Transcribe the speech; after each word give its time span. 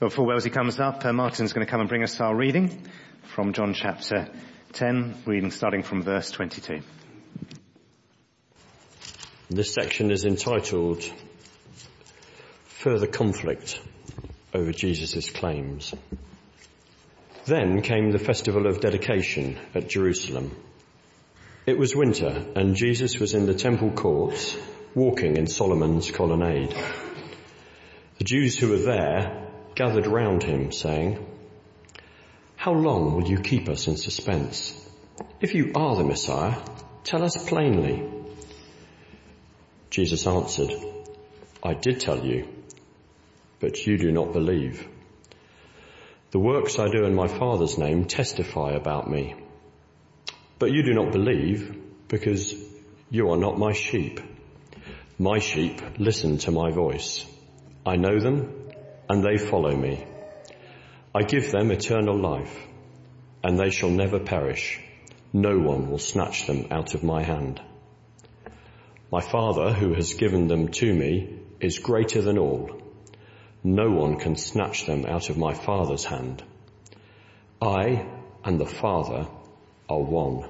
Before 0.00 0.26
Wellesley 0.26 0.50
comes 0.50 0.80
up, 0.80 1.04
uh, 1.04 1.12
Martin's 1.12 1.52
going 1.52 1.64
to 1.64 1.70
come 1.70 1.78
and 1.78 1.88
bring 1.88 2.02
us 2.02 2.20
our 2.20 2.34
reading 2.34 2.82
from 3.22 3.52
John 3.52 3.74
chapter 3.74 4.28
10, 4.72 5.22
reading 5.24 5.52
starting 5.52 5.84
from 5.84 6.02
verse 6.02 6.32
22. 6.32 6.80
This 9.50 9.72
section 9.72 10.10
is 10.10 10.24
entitled 10.24 11.04
Further 12.64 13.06
Conflict 13.06 13.80
over 14.52 14.72
Jesus' 14.72 15.30
Claims. 15.30 15.94
Then 17.44 17.80
came 17.80 18.10
the 18.10 18.18
festival 18.18 18.66
of 18.66 18.80
dedication 18.80 19.56
at 19.76 19.88
Jerusalem. 19.88 20.56
It 21.66 21.78
was 21.78 21.94
winter 21.94 22.44
and 22.56 22.74
Jesus 22.74 23.20
was 23.20 23.32
in 23.32 23.46
the 23.46 23.54
temple 23.54 23.92
courts 23.92 24.56
walking 24.96 25.36
in 25.36 25.46
Solomon's 25.46 26.10
colonnade. 26.10 26.74
The 28.18 28.24
Jews 28.24 28.58
who 28.58 28.70
were 28.70 28.78
there 28.78 29.43
gathered 29.74 30.06
round 30.06 30.42
him 30.42 30.72
saying, 30.72 31.24
How 32.56 32.72
long 32.72 33.14
will 33.14 33.28
you 33.28 33.38
keep 33.38 33.68
us 33.68 33.88
in 33.88 33.96
suspense? 33.96 34.80
If 35.40 35.54
you 35.54 35.72
are 35.74 35.96
the 35.96 36.04
Messiah, 36.04 36.60
tell 37.02 37.22
us 37.22 37.36
plainly. 37.48 38.08
Jesus 39.90 40.26
answered, 40.26 40.72
I 41.62 41.74
did 41.74 42.00
tell 42.00 42.24
you, 42.24 42.48
but 43.60 43.86
you 43.86 43.96
do 43.96 44.10
not 44.10 44.32
believe. 44.32 44.88
The 46.30 46.40
works 46.40 46.78
I 46.78 46.88
do 46.88 47.04
in 47.04 47.14
my 47.14 47.28
Father's 47.28 47.78
name 47.78 48.06
testify 48.06 48.72
about 48.72 49.08
me. 49.08 49.36
But 50.58 50.72
you 50.72 50.82
do 50.82 50.94
not 50.94 51.12
believe 51.12 51.80
because 52.08 52.54
you 53.10 53.30
are 53.30 53.36
not 53.36 53.58
my 53.58 53.72
sheep. 53.72 54.20
My 55.18 55.38
sheep 55.38 55.80
listen 55.98 56.38
to 56.38 56.50
my 56.50 56.72
voice. 56.72 57.24
I 57.86 57.96
know 57.96 58.18
them 58.18 58.63
and 59.08 59.22
they 59.22 59.36
follow 59.36 59.74
me. 59.74 60.06
I 61.14 61.22
give 61.22 61.50
them 61.50 61.70
eternal 61.70 62.18
life 62.18 62.56
and 63.42 63.58
they 63.58 63.70
shall 63.70 63.90
never 63.90 64.18
perish. 64.18 64.80
No 65.32 65.58
one 65.58 65.90
will 65.90 65.98
snatch 65.98 66.46
them 66.46 66.68
out 66.70 66.94
of 66.94 67.04
my 67.04 67.22
hand. 67.22 67.60
My 69.12 69.20
Father 69.20 69.72
who 69.72 69.94
has 69.94 70.14
given 70.14 70.48
them 70.48 70.68
to 70.68 70.92
me 70.92 71.38
is 71.60 71.78
greater 71.78 72.22
than 72.22 72.38
all. 72.38 72.82
No 73.62 73.90
one 73.90 74.18
can 74.18 74.36
snatch 74.36 74.86
them 74.86 75.06
out 75.06 75.30
of 75.30 75.38
my 75.38 75.54
Father's 75.54 76.04
hand. 76.04 76.42
I 77.60 78.06
and 78.44 78.60
the 78.60 78.66
Father 78.66 79.26
are 79.88 80.02
one. 80.02 80.48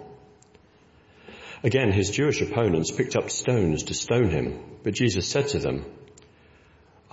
Again, 1.63 1.93
his 1.93 2.11
Jewish 2.11 2.41
opponents 2.43 2.91
picked 2.91 3.17
up 3.17 3.31
stones 3.31 3.85
to 3.85 3.95
stone 3.95 4.31
him, 4.31 4.61
but 4.83 4.95
Jesus 4.95 5.27
said 5.27 5.49
to 5.49 5.59
them, 5.59 5.85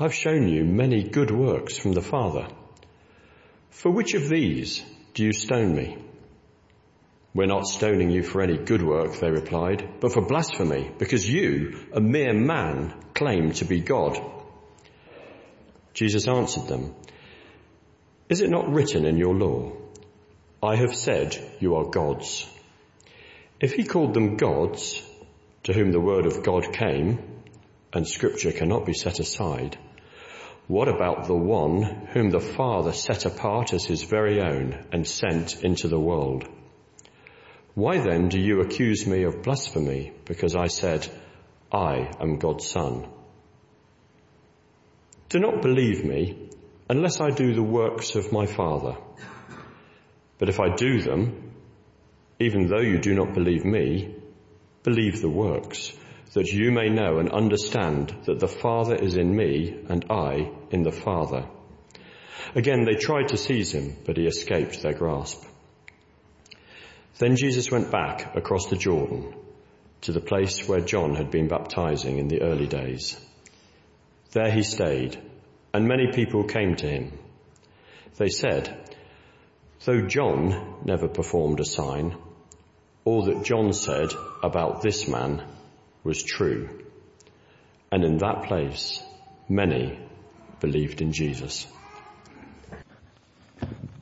I've 0.01 0.15
shown 0.15 0.47
you 0.47 0.63
many 0.65 1.03
good 1.03 1.29
works 1.29 1.77
from 1.77 1.91
the 1.91 2.01
Father. 2.01 2.47
For 3.69 3.91
which 3.91 4.15
of 4.15 4.27
these 4.27 4.83
do 5.13 5.23
you 5.23 5.31
stone 5.31 5.75
me? 5.75 5.95
We're 7.35 7.45
not 7.45 7.67
stoning 7.67 8.09
you 8.09 8.23
for 8.23 8.41
any 8.41 8.57
good 8.57 8.81
work, 8.81 9.13
they 9.17 9.29
replied, 9.29 9.87
but 9.99 10.11
for 10.11 10.23
blasphemy, 10.23 10.89
because 10.97 11.29
you, 11.29 11.85
a 11.93 12.01
mere 12.01 12.33
man, 12.33 12.95
claim 13.13 13.51
to 13.51 13.65
be 13.65 13.79
God. 13.79 14.17
Jesus 15.93 16.27
answered 16.27 16.67
them, 16.67 16.95
Is 18.27 18.41
it 18.41 18.49
not 18.49 18.73
written 18.73 19.05
in 19.05 19.17
your 19.17 19.35
law, 19.35 19.71
I 20.63 20.77
have 20.77 20.95
said 20.95 21.37
you 21.59 21.75
are 21.75 21.91
gods? 21.91 22.49
If 23.59 23.73
he 23.73 23.83
called 23.83 24.15
them 24.15 24.35
gods, 24.37 24.99
to 25.65 25.73
whom 25.73 25.91
the 25.91 26.01
word 26.01 26.25
of 26.25 26.41
God 26.41 26.73
came, 26.73 27.19
and 27.93 28.07
scripture 28.07 28.51
cannot 28.51 28.87
be 28.87 28.93
set 28.93 29.19
aside, 29.19 29.77
what 30.67 30.87
about 30.87 31.27
the 31.27 31.35
one 31.35 31.83
whom 32.13 32.29
the 32.29 32.39
Father 32.39 32.93
set 32.93 33.25
apart 33.25 33.73
as 33.73 33.83
his 33.83 34.03
very 34.03 34.41
own 34.41 34.85
and 34.91 35.07
sent 35.07 35.63
into 35.63 35.87
the 35.87 35.99
world? 35.99 36.47
Why 37.73 37.99
then 37.99 38.29
do 38.29 38.39
you 38.39 38.61
accuse 38.61 39.07
me 39.07 39.23
of 39.23 39.43
blasphemy 39.43 40.13
because 40.25 40.55
I 40.55 40.67
said, 40.67 41.07
I 41.71 42.11
am 42.19 42.37
God's 42.37 42.67
son? 42.67 43.07
Do 45.29 45.39
not 45.39 45.61
believe 45.61 46.03
me 46.03 46.49
unless 46.89 47.21
I 47.21 47.29
do 47.29 47.53
the 47.53 47.63
works 47.63 48.15
of 48.15 48.33
my 48.33 48.45
Father. 48.45 48.97
But 50.37 50.49
if 50.49 50.59
I 50.59 50.75
do 50.75 51.01
them, 51.01 51.53
even 52.39 52.67
though 52.67 52.81
you 52.81 52.99
do 52.99 53.13
not 53.13 53.33
believe 53.33 53.63
me, 53.63 54.15
believe 54.83 55.21
the 55.21 55.29
works, 55.29 55.93
that 56.33 56.47
you 56.47 56.71
may 56.71 56.89
know 56.89 57.17
and 57.19 57.29
understand 57.29 58.15
that 58.25 58.39
the 58.39 58.47
Father 58.47 58.95
is 58.95 59.17
in 59.17 59.35
me 59.35 59.83
and 59.89 60.05
I 60.09 60.49
in 60.69 60.83
the 60.83 60.91
Father. 60.91 61.45
Again, 62.55 62.85
they 62.85 62.95
tried 62.95 63.29
to 63.29 63.37
seize 63.37 63.73
him, 63.73 63.95
but 64.05 64.17
he 64.17 64.25
escaped 64.25 64.81
their 64.81 64.93
grasp. 64.93 65.43
Then 67.17 67.35
Jesus 67.35 67.69
went 67.69 67.91
back 67.91 68.35
across 68.35 68.67
the 68.67 68.77
Jordan 68.77 69.35
to 70.01 70.11
the 70.11 70.21
place 70.21 70.67
where 70.67 70.81
John 70.81 71.15
had 71.15 71.29
been 71.29 71.47
baptizing 71.47 72.17
in 72.17 72.27
the 72.27 72.41
early 72.41 72.67
days. 72.67 73.19
There 74.31 74.51
he 74.51 74.63
stayed, 74.63 75.21
and 75.73 75.87
many 75.87 76.11
people 76.13 76.45
came 76.45 76.75
to 76.77 76.87
him. 76.87 77.19
They 78.17 78.29
said, 78.29 78.95
though 79.85 80.07
John 80.07 80.79
never 80.85 81.07
performed 81.07 81.59
a 81.59 81.65
sign, 81.65 82.15
all 83.03 83.25
that 83.25 83.43
John 83.43 83.73
said 83.73 84.11
about 84.41 84.81
this 84.81 85.07
man 85.07 85.43
was 86.03 86.23
true. 86.23 86.69
And 87.91 88.03
in 88.03 88.17
that 88.19 88.43
place, 88.43 89.03
many 89.49 89.99
believed 90.59 91.01
in 91.01 91.11
Jesus. 91.11 91.67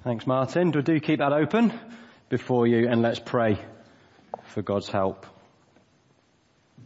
Thanks, 0.03 0.27
Martin. 0.27 0.71
Do 0.71 0.99
keep 0.99 1.19
that 1.19 1.33
open 1.33 1.77
before 2.29 2.67
you 2.67 2.87
and 2.87 3.01
let's 3.01 3.19
pray 3.19 3.59
for 4.45 4.61
God's 4.61 4.89
help. 4.89 5.25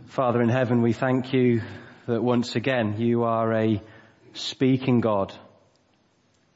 Father 0.07 0.41
in 0.41 0.49
heaven, 0.49 0.81
we 0.81 0.93
thank 0.93 1.33
you 1.33 1.61
that 2.07 2.23
once 2.23 2.55
again 2.55 2.99
you 2.99 3.23
are 3.23 3.53
a 3.53 3.81
speaking 4.33 5.01
God. 5.01 5.33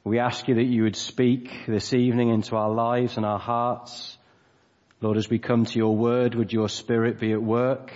We 0.03 0.19
ask 0.19 0.47
you 0.47 0.55
that 0.55 0.65
you 0.65 0.83
would 0.83 0.95
speak 0.95 1.51
this 1.67 1.93
evening 1.93 2.29
into 2.29 2.55
our 2.55 2.73
lives 2.73 3.17
and 3.17 3.25
our 3.25 3.39
hearts. 3.39 4.17
Lord, 5.01 5.17
as 5.17 5.29
we 5.29 5.37
come 5.37 5.65
to 5.65 5.77
your 5.77 5.95
word, 5.95 6.33
would 6.33 6.53
your 6.53 6.69
spirit 6.69 7.19
be 7.19 7.33
at 7.33 7.41
work 7.41 7.91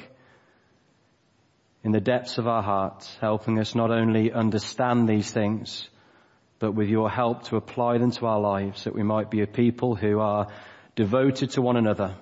in 1.84 1.92
the 1.92 2.00
depths 2.00 2.38
of 2.38 2.48
our 2.48 2.62
hearts, 2.62 3.18
helping 3.20 3.60
us 3.60 3.74
not 3.76 3.92
only 3.92 4.32
understand 4.32 5.08
these 5.10 5.32
things, 5.32 5.90
but 6.60 6.74
with 6.74 6.90
your 6.90 7.10
help 7.10 7.44
to 7.44 7.56
apply 7.56 7.98
them 7.98 8.12
to 8.12 8.26
our 8.28 8.40
lives, 8.40 8.84
that 8.84 8.94
we 8.94 9.04
might 9.04 9.32
be 9.32 9.42
a 9.42 9.48
people 9.48 9.96
who 9.96 10.20
are 10.20 10.48
devoted 10.96 11.50
to 11.52 11.62
one 11.62 11.78
another 11.78 12.16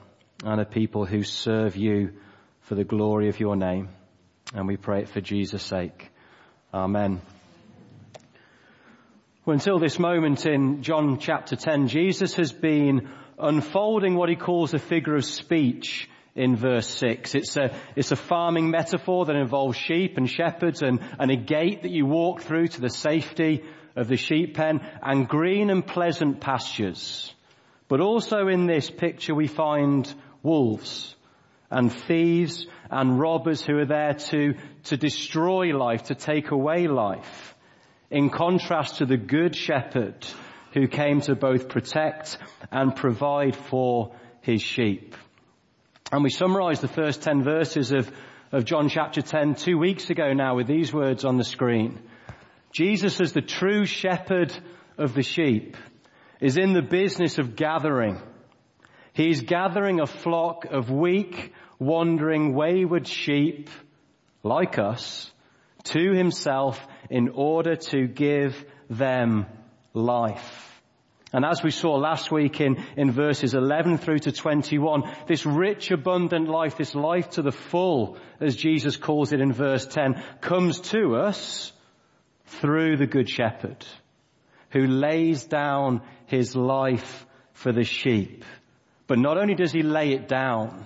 and 0.45 0.61
a 0.61 0.65
people 0.65 1.05
who 1.05 1.23
serve 1.23 1.75
you 1.75 2.13
for 2.61 2.75
the 2.75 2.85
glory 2.85 3.27
of 3.27 3.39
your 3.39 3.57
name. 3.57 3.89
And 4.53 4.65
we 4.65 4.77
pray 4.77 5.01
it 5.01 5.09
for 5.09 5.19
Jesus' 5.19 5.63
sake. 5.63 6.09
Amen. 6.73 7.19
Well, 9.45 9.55
until 9.55 9.79
this 9.79 9.99
moment 9.99 10.45
in 10.45 10.83
John 10.83 11.19
chapter 11.19 11.55
10, 11.55 11.87
Jesus 11.87 12.35
has 12.35 12.53
been 12.53 13.09
unfolding 13.37 14.15
what 14.15 14.29
he 14.29 14.35
calls 14.35 14.73
a 14.73 14.79
figure 14.79 15.15
of 15.15 15.25
speech 15.25 16.09
in 16.39 16.55
verse 16.55 16.87
6. 16.87 17.35
It's 17.35 17.57
a, 17.57 17.75
it's 17.97 18.13
a 18.13 18.15
farming 18.15 18.71
metaphor 18.71 19.25
that 19.25 19.35
involves 19.35 19.77
sheep 19.77 20.15
and 20.15 20.27
shepherds 20.27 20.81
and, 20.81 21.01
and 21.19 21.29
a 21.29 21.35
gate 21.35 21.83
that 21.83 21.91
you 21.91 22.05
walk 22.05 22.41
through 22.41 22.69
to 22.69 22.81
the 22.81 22.89
safety 22.89 23.63
of 23.97 24.07
the 24.07 24.15
sheep 24.15 24.55
pen 24.55 24.79
and 25.03 25.27
green 25.27 25.69
and 25.69 25.85
pleasant 25.85 26.39
pastures. 26.39 27.33
But 27.89 27.99
also 27.99 28.47
in 28.47 28.67
this 28.67 28.89
picture 28.89 29.35
we 29.35 29.47
find 29.47 30.11
wolves 30.41 31.13
and 31.69 31.91
thieves 31.91 32.65
and 32.89 33.19
robbers 33.19 33.61
who 33.61 33.77
are 33.77 33.85
there 33.85 34.13
to, 34.13 34.53
to 34.85 34.95
destroy 34.95 35.77
life, 35.77 36.03
to 36.03 36.15
take 36.15 36.51
away 36.51 36.87
life. 36.87 37.53
In 38.09 38.29
contrast 38.29 38.99
to 38.99 39.05
the 39.05 39.17
good 39.17 39.57
shepherd 39.57 40.25
who 40.73 40.87
came 40.87 41.19
to 41.21 41.35
both 41.35 41.67
protect 41.67 42.37
and 42.71 42.95
provide 42.95 43.57
for 43.57 44.15
his 44.41 44.61
sheep. 44.61 45.15
And 46.11 46.23
we 46.23 46.31
summarized 46.31 46.81
the 46.81 46.87
first 46.87 47.21
10 47.21 47.43
verses 47.43 47.91
of, 47.91 48.11
of 48.51 48.65
John 48.65 48.89
chapter 48.89 49.21
10 49.21 49.55
two 49.55 49.77
weeks 49.77 50.09
ago 50.09 50.33
now 50.33 50.55
with 50.55 50.65
these 50.65 50.91
words 50.91 51.23
on 51.23 51.37
the 51.37 51.43
screen. 51.43 51.99
Jesus 52.71 53.21
as 53.21 53.33
the 53.33 53.41
true 53.41 53.85
shepherd 53.85 54.51
of 54.97 55.13
the 55.13 55.21
sheep 55.21 55.77
is 56.41 56.57
in 56.57 56.73
the 56.73 56.81
business 56.81 57.37
of 57.37 57.55
gathering. 57.55 58.19
He's 59.13 59.41
gathering 59.41 59.99
a 59.99 60.07
flock 60.07 60.65
of 60.65 60.89
weak, 60.89 61.53
wandering, 61.77 62.55
wayward 62.55 63.07
sheep 63.07 63.69
like 64.41 64.79
us 64.79 65.31
to 65.85 66.13
himself 66.13 66.79
in 67.11 67.29
order 67.29 67.75
to 67.75 68.07
give 68.07 68.65
them 68.89 69.45
life. 69.93 70.68
And 71.31 71.45
as 71.45 71.61
we 71.61 71.69
saw 71.69 71.95
last 71.95 72.31
week 72.31 72.59
in, 72.59 72.83
in 72.97 73.11
verses 73.11 73.53
11 73.53 73.99
through 73.99 74.19
to 74.19 74.31
21, 74.31 75.03
this 75.27 75.45
rich, 75.45 75.91
abundant 75.91 76.47
life, 76.49 76.77
this 76.77 76.95
life 76.95 77.31
to 77.31 77.43
the 77.43 77.51
full, 77.51 78.17
as 78.41 78.55
Jesus 78.55 78.97
calls 78.97 79.31
it 79.31 79.39
in 79.39 79.53
verse 79.53 79.85
10, 79.85 80.23
comes 80.41 80.79
to 80.91 81.15
us 81.17 81.71
through 82.45 82.97
the 82.97 83.05
Good 83.05 83.29
Shepherd 83.29 83.85
who 84.71 84.85
lays 84.85 85.45
down 85.45 86.01
his 86.25 86.55
life 86.55 87.25
for 87.53 87.71
the 87.71 87.83
sheep. 87.83 88.45
But 89.07 89.19
not 89.19 89.37
only 89.37 89.55
does 89.55 89.71
he 89.71 89.81
lay 89.81 90.11
it 90.13 90.27
down, 90.27 90.85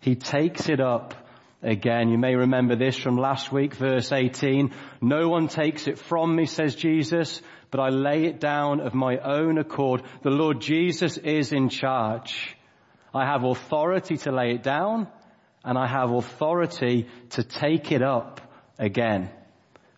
he 0.00 0.14
takes 0.14 0.68
it 0.68 0.80
up 0.80 1.14
again. 1.62 2.08
You 2.08 2.18
may 2.18 2.34
remember 2.34 2.76
this 2.76 2.96
from 2.96 3.16
last 3.16 3.52
week, 3.52 3.74
verse 3.74 4.12
18. 4.12 4.72
No 5.00 5.28
one 5.28 5.48
takes 5.48 5.86
it 5.86 5.98
from 5.98 6.34
me, 6.34 6.46
says 6.46 6.74
Jesus, 6.74 7.42
but 7.70 7.80
I 7.80 7.88
lay 7.88 8.24
it 8.26 8.40
down 8.40 8.80
of 8.80 8.94
my 8.94 9.18
own 9.18 9.58
accord. 9.58 10.02
The 10.22 10.30
Lord 10.30 10.60
Jesus 10.60 11.16
is 11.18 11.52
in 11.52 11.68
charge. 11.68 12.56
I 13.14 13.24
have 13.24 13.44
authority 13.44 14.16
to 14.18 14.32
lay 14.32 14.52
it 14.52 14.62
down 14.62 15.08
and 15.64 15.76
I 15.76 15.86
have 15.86 16.10
authority 16.12 17.08
to 17.30 17.42
take 17.42 17.90
it 17.92 18.02
up 18.02 18.40
again. 18.78 19.30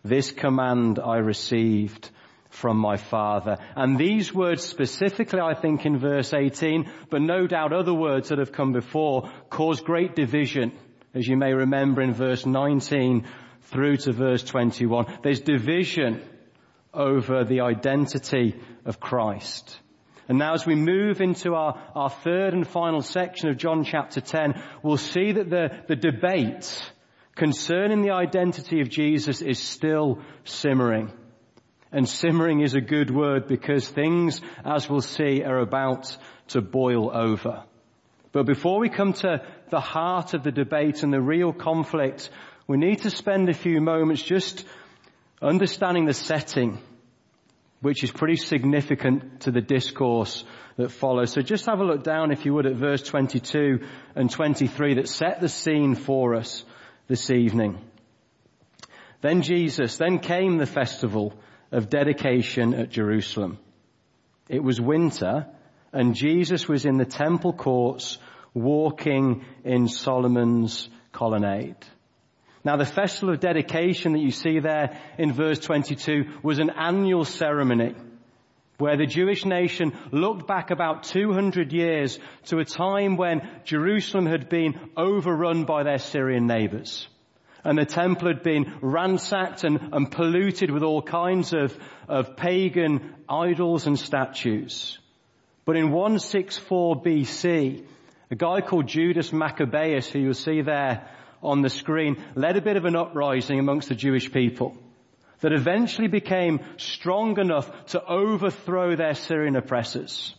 This 0.03 0.31
command 0.31 0.99
I 0.99 1.17
received 1.17 2.09
from 2.49 2.77
my 2.77 2.97
Father. 2.97 3.57
And 3.75 3.97
these 3.97 4.33
words 4.33 4.63
specifically, 4.63 5.39
I 5.39 5.53
think, 5.53 5.85
in 5.85 5.99
verse 5.99 6.33
18, 6.33 6.91
but 7.09 7.21
no 7.21 7.47
doubt 7.47 7.71
other 7.71 7.93
words 7.93 8.29
that 8.29 8.39
have 8.39 8.51
come 8.51 8.73
before, 8.73 9.31
cause 9.49 9.79
great 9.79 10.15
division, 10.15 10.73
as 11.13 11.27
you 11.27 11.35
may 11.35 11.53
remember 11.53 12.01
in 12.01 12.13
verse 12.13 12.45
19 12.45 13.25
through 13.63 13.97
to 13.97 14.11
verse 14.11 14.43
21. 14.43 15.19
There's 15.23 15.41
division 15.41 16.21
over 16.93 17.43
the 17.43 17.61
identity 17.61 18.59
of 18.85 18.99
Christ. 18.99 19.77
And 20.27 20.37
now 20.37 20.53
as 20.53 20.65
we 20.65 20.75
move 20.75 21.19
into 21.19 21.55
our, 21.55 21.81
our 21.95 22.09
third 22.09 22.53
and 22.53 22.67
final 22.67 23.01
section 23.01 23.49
of 23.49 23.57
John 23.57 23.83
chapter 23.83 24.21
10, 24.21 24.61
we'll 24.83 24.97
see 24.97 25.33
that 25.33 25.49
the, 25.49 25.69
the 25.87 25.95
debate 25.95 26.91
concerning 27.35 28.01
the 28.01 28.11
identity 28.11 28.81
of 28.81 28.89
Jesus 28.89 29.41
is 29.41 29.59
still 29.59 30.19
simmering. 30.43 31.11
And 31.91 32.07
simmering 32.07 32.61
is 32.61 32.75
a 32.75 32.81
good 32.81 33.13
word 33.13 33.47
because 33.47 33.87
things, 33.89 34.39
as 34.63 34.89
we'll 34.89 35.01
see, 35.01 35.43
are 35.43 35.59
about 35.59 36.15
to 36.49 36.61
boil 36.61 37.11
over. 37.13 37.63
But 38.31 38.45
before 38.45 38.79
we 38.79 38.89
come 38.89 39.11
to 39.13 39.45
the 39.71 39.79
heart 39.79 40.33
of 40.33 40.43
the 40.43 40.51
debate 40.51 41.01
and 41.01 41.11
the 41.11 41.21
real 41.21 41.51
conflict, 41.51 42.29
we 42.67 42.77
need 42.77 43.01
to 43.01 43.09
spend 43.09 43.49
a 43.49 43.53
few 43.53 43.81
moments 43.81 44.21
just 44.21 44.65
understanding 45.41 46.05
the 46.05 46.13
setting, 46.13 46.77
which 47.81 48.03
is 48.03 48.11
pretty 48.11 48.35
significant 48.35 49.41
to 49.41 49.51
the 49.51 49.61
discourse 49.61 50.43
that 50.77 50.91
follows. 50.91 51.31
So 51.31 51.41
just 51.41 51.65
have 51.65 51.79
a 51.79 51.83
look 51.83 52.03
down, 52.03 52.31
if 52.31 52.45
you 52.45 52.53
would, 52.53 52.65
at 52.65 52.75
verse 52.75 53.01
22 53.01 53.79
and 54.15 54.29
23 54.29 54.95
that 54.95 55.09
set 55.09 55.41
the 55.41 55.49
scene 55.49 55.95
for 55.95 56.35
us 56.35 56.63
this 57.07 57.31
evening. 57.31 57.79
Then 59.21 59.41
Jesus, 59.41 59.97
then 59.97 60.19
came 60.19 60.57
the 60.57 60.65
festival 60.65 61.33
of 61.71 61.89
dedication 61.89 62.73
at 62.73 62.89
Jerusalem. 62.89 63.57
It 64.49 64.63
was 64.63 64.81
winter 64.81 65.47
and 65.93 66.15
Jesus 66.15 66.67
was 66.67 66.85
in 66.85 66.97
the 66.97 67.05
temple 67.05 67.53
courts 67.53 68.17
walking 68.53 69.45
in 69.63 69.87
Solomon's 69.87 70.89
colonnade. 71.11 71.77
Now 72.63 72.77
the 72.77 72.85
festival 72.85 73.33
of 73.33 73.39
dedication 73.39 74.13
that 74.13 74.19
you 74.19 74.31
see 74.31 74.59
there 74.59 74.99
in 75.17 75.33
verse 75.33 75.59
22 75.59 76.25
was 76.43 76.59
an 76.59 76.69
annual 76.69 77.25
ceremony 77.25 77.95
where 78.77 78.97
the 78.97 79.05
Jewish 79.05 79.45
nation 79.45 79.93
looked 80.11 80.47
back 80.47 80.71
about 80.71 81.03
200 81.03 81.71
years 81.71 82.19
to 82.45 82.57
a 82.59 82.65
time 82.65 83.15
when 83.15 83.47
Jerusalem 83.63 84.25
had 84.25 84.49
been 84.49 84.89
overrun 84.97 85.65
by 85.65 85.83
their 85.83 85.99
Syrian 85.99 86.47
neighbors 86.47 87.07
and 87.63 87.77
the 87.77 87.85
temple 87.85 88.27
had 88.27 88.43
been 88.43 88.73
ransacked 88.81 89.63
and, 89.63 89.89
and 89.91 90.11
polluted 90.11 90.71
with 90.71 90.83
all 90.83 91.01
kinds 91.01 91.53
of, 91.53 91.77
of 92.07 92.35
pagan 92.35 93.13
idols 93.29 93.87
and 93.87 93.99
statues. 93.99 94.97
But 95.65 95.75
in 95.75 95.91
164 95.91 97.01
BC, 97.01 97.85
a 98.31 98.35
guy 98.35 98.61
called 98.61 98.87
Judas 98.87 99.31
Maccabeus, 99.31 100.09
who 100.09 100.19
you'll 100.19 100.33
see 100.33 100.61
there 100.61 101.07
on 101.43 101.61
the 101.61 101.69
screen, 101.69 102.23
led 102.35 102.57
a 102.57 102.61
bit 102.61 102.77
of 102.77 102.85
an 102.85 102.95
uprising 102.95 103.59
amongst 103.59 103.89
the 103.89 103.95
Jewish 103.95 104.31
people 104.31 104.75
that 105.41 105.53
eventually 105.53 106.07
became 106.07 106.61
strong 106.77 107.39
enough 107.39 107.69
to 107.87 108.03
overthrow 108.03 108.95
their 108.95 109.15
Syrian 109.15 109.55
oppressors 109.55 110.35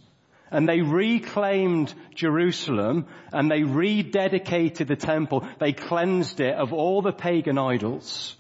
and 0.53 0.69
they 0.69 0.83
reclaimed 0.83 1.93
Jerusalem 2.15 3.07
and 3.33 3.51
they 3.51 3.63
rededicated 3.63 4.87
the 4.87 4.97
temple. 4.97 5.49
They 5.59 5.73
cleansed 5.73 6.41
it 6.41 6.55
of 6.55 6.75
all 6.75 7.01
the 7.01 7.13
pagan 7.13 7.59
idols. 7.59 8.37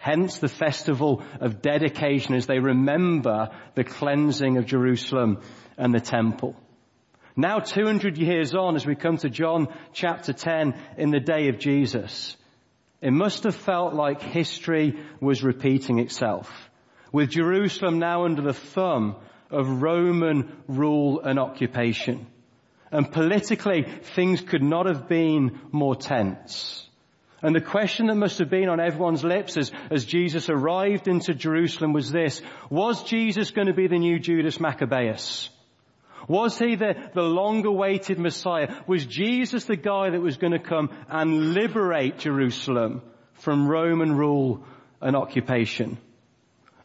Hence 0.00 0.38
the 0.38 0.48
festival 0.48 1.22
of 1.40 1.60
dedication 1.60 2.34
as 2.34 2.46
they 2.46 2.60
remember 2.60 3.50
the 3.74 3.84
cleansing 3.84 4.56
of 4.56 4.64
Jerusalem 4.64 5.42
and 5.76 5.94
the 5.94 6.00
temple. 6.00 6.56
Now 7.38 7.60
200 7.60 8.18
years 8.18 8.52
on 8.52 8.74
as 8.74 8.84
we 8.84 8.96
come 8.96 9.18
to 9.18 9.30
John 9.30 9.68
chapter 9.92 10.32
10 10.32 10.74
in 10.96 11.12
the 11.12 11.20
day 11.20 11.46
of 11.46 11.60
Jesus, 11.60 12.36
it 13.00 13.12
must 13.12 13.44
have 13.44 13.54
felt 13.54 13.94
like 13.94 14.20
history 14.20 14.98
was 15.20 15.44
repeating 15.44 16.00
itself. 16.00 16.50
With 17.12 17.30
Jerusalem 17.30 18.00
now 18.00 18.24
under 18.24 18.42
the 18.42 18.52
thumb 18.52 19.14
of 19.52 19.82
Roman 19.82 20.52
rule 20.66 21.20
and 21.20 21.38
occupation. 21.38 22.26
And 22.90 23.12
politically, 23.12 23.84
things 24.16 24.40
could 24.40 24.64
not 24.64 24.86
have 24.86 25.08
been 25.08 25.60
more 25.70 25.94
tense. 25.94 26.88
And 27.40 27.54
the 27.54 27.60
question 27.60 28.08
that 28.08 28.16
must 28.16 28.40
have 28.40 28.50
been 28.50 28.68
on 28.68 28.80
everyone's 28.80 29.22
lips 29.22 29.56
as, 29.56 29.70
as 29.92 30.04
Jesus 30.04 30.48
arrived 30.48 31.06
into 31.06 31.34
Jerusalem 31.34 31.92
was 31.92 32.10
this, 32.10 32.42
was 32.68 33.04
Jesus 33.04 33.52
going 33.52 33.68
to 33.68 33.74
be 33.74 33.86
the 33.86 34.00
new 34.00 34.18
Judas 34.18 34.58
Maccabeus? 34.58 35.50
Was 36.26 36.58
he 36.58 36.74
the, 36.74 36.94
the 37.14 37.22
long 37.22 37.64
awaited 37.64 38.18
Messiah? 38.18 38.82
Was 38.86 39.06
Jesus 39.06 39.64
the 39.64 39.76
guy 39.76 40.10
that 40.10 40.20
was 40.20 40.36
going 40.36 40.52
to 40.52 40.58
come 40.58 40.90
and 41.08 41.54
liberate 41.54 42.18
Jerusalem 42.18 43.02
from 43.34 43.68
Roman 43.68 44.16
rule 44.16 44.64
and 45.00 45.14
occupation? 45.14 45.98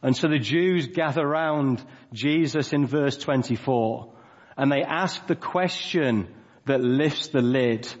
And 0.02 0.16
so 0.16 0.28
the 0.28 0.38
Jews 0.38 0.88
gather 0.88 1.26
round 1.26 1.82
Jesus 2.12 2.72
in 2.72 2.86
verse 2.86 3.16
24 3.16 4.12
and 4.56 4.70
they 4.70 4.82
ask 4.82 5.26
the 5.26 5.34
question 5.36 6.28
that 6.66 6.80
lifts 6.80 7.28
the 7.28 7.42
lid 7.42 7.92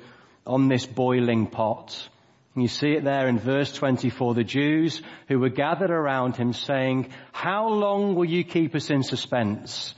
on 0.46 0.68
this 0.68 0.86
boiling 0.86 1.46
pot. 1.46 2.08
You 2.56 2.68
see 2.68 2.92
it 2.92 3.02
there 3.02 3.26
in 3.26 3.38
verse 3.38 3.72
24, 3.72 4.34
the 4.34 4.44
Jews 4.44 5.02
who 5.26 5.40
were 5.40 5.48
gathered 5.48 5.90
around 5.90 6.36
him 6.36 6.52
saying, 6.52 7.10
how 7.32 7.68
long 7.68 8.14
will 8.14 8.24
you 8.24 8.44
keep 8.44 8.76
us 8.76 8.90
in 8.90 9.02
suspense? 9.02 9.94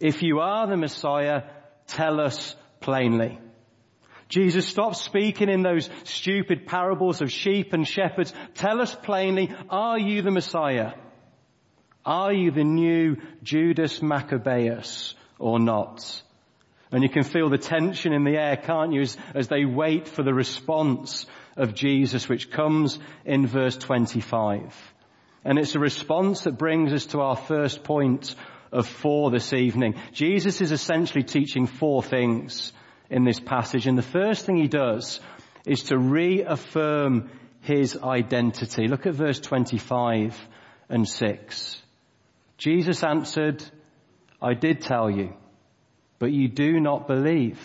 If 0.00 0.22
you 0.22 0.40
are 0.40 0.66
the 0.66 0.76
Messiah, 0.76 1.42
tell 1.86 2.20
us 2.20 2.54
plainly. 2.80 3.38
Jesus, 4.28 4.66
stop 4.66 4.96
speaking 4.96 5.48
in 5.48 5.62
those 5.62 5.88
stupid 6.04 6.66
parables 6.66 7.22
of 7.22 7.30
sheep 7.30 7.72
and 7.72 7.86
shepherds. 7.86 8.34
Tell 8.54 8.80
us 8.80 8.94
plainly, 8.94 9.54
are 9.70 9.98
you 9.98 10.22
the 10.22 10.32
Messiah? 10.32 10.92
Are 12.04 12.32
you 12.32 12.50
the 12.50 12.64
new 12.64 13.16
Judas 13.42 14.02
Maccabeus 14.02 15.14
or 15.38 15.58
not? 15.58 16.22
And 16.92 17.02
you 17.02 17.08
can 17.08 17.24
feel 17.24 17.50
the 17.50 17.58
tension 17.58 18.12
in 18.12 18.24
the 18.24 18.36
air, 18.36 18.56
can't 18.56 18.92
you, 18.92 19.02
as, 19.02 19.16
as 19.34 19.48
they 19.48 19.64
wait 19.64 20.06
for 20.08 20.22
the 20.22 20.34
response 20.34 21.26
of 21.56 21.74
Jesus, 21.74 22.28
which 22.28 22.50
comes 22.50 22.98
in 23.24 23.46
verse 23.46 23.76
25. 23.76 24.74
And 25.44 25.58
it's 25.58 25.74
a 25.74 25.80
response 25.80 26.42
that 26.42 26.58
brings 26.58 26.92
us 26.92 27.06
to 27.06 27.20
our 27.20 27.36
first 27.36 27.84
point 27.84 28.34
of 28.72 28.86
four 28.86 29.30
this 29.30 29.52
evening. 29.52 29.94
Jesus 30.12 30.60
is 30.60 30.72
essentially 30.72 31.24
teaching 31.24 31.66
four 31.66 32.02
things 32.02 32.72
in 33.10 33.24
this 33.24 33.40
passage. 33.40 33.86
And 33.86 33.96
the 33.96 34.02
first 34.02 34.46
thing 34.46 34.56
he 34.56 34.68
does 34.68 35.20
is 35.64 35.84
to 35.84 35.98
reaffirm 35.98 37.30
his 37.60 37.96
identity. 37.96 38.86
Look 38.88 39.06
at 39.06 39.14
verse 39.14 39.40
25 39.40 40.36
and 40.88 41.08
6. 41.08 41.82
Jesus 42.58 43.02
answered, 43.02 43.64
I 44.40 44.54
did 44.54 44.80
tell 44.82 45.10
you, 45.10 45.34
but 46.18 46.32
you 46.32 46.48
do 46.48 46.80
not 46.80 47.06
believe. 47.06 47.60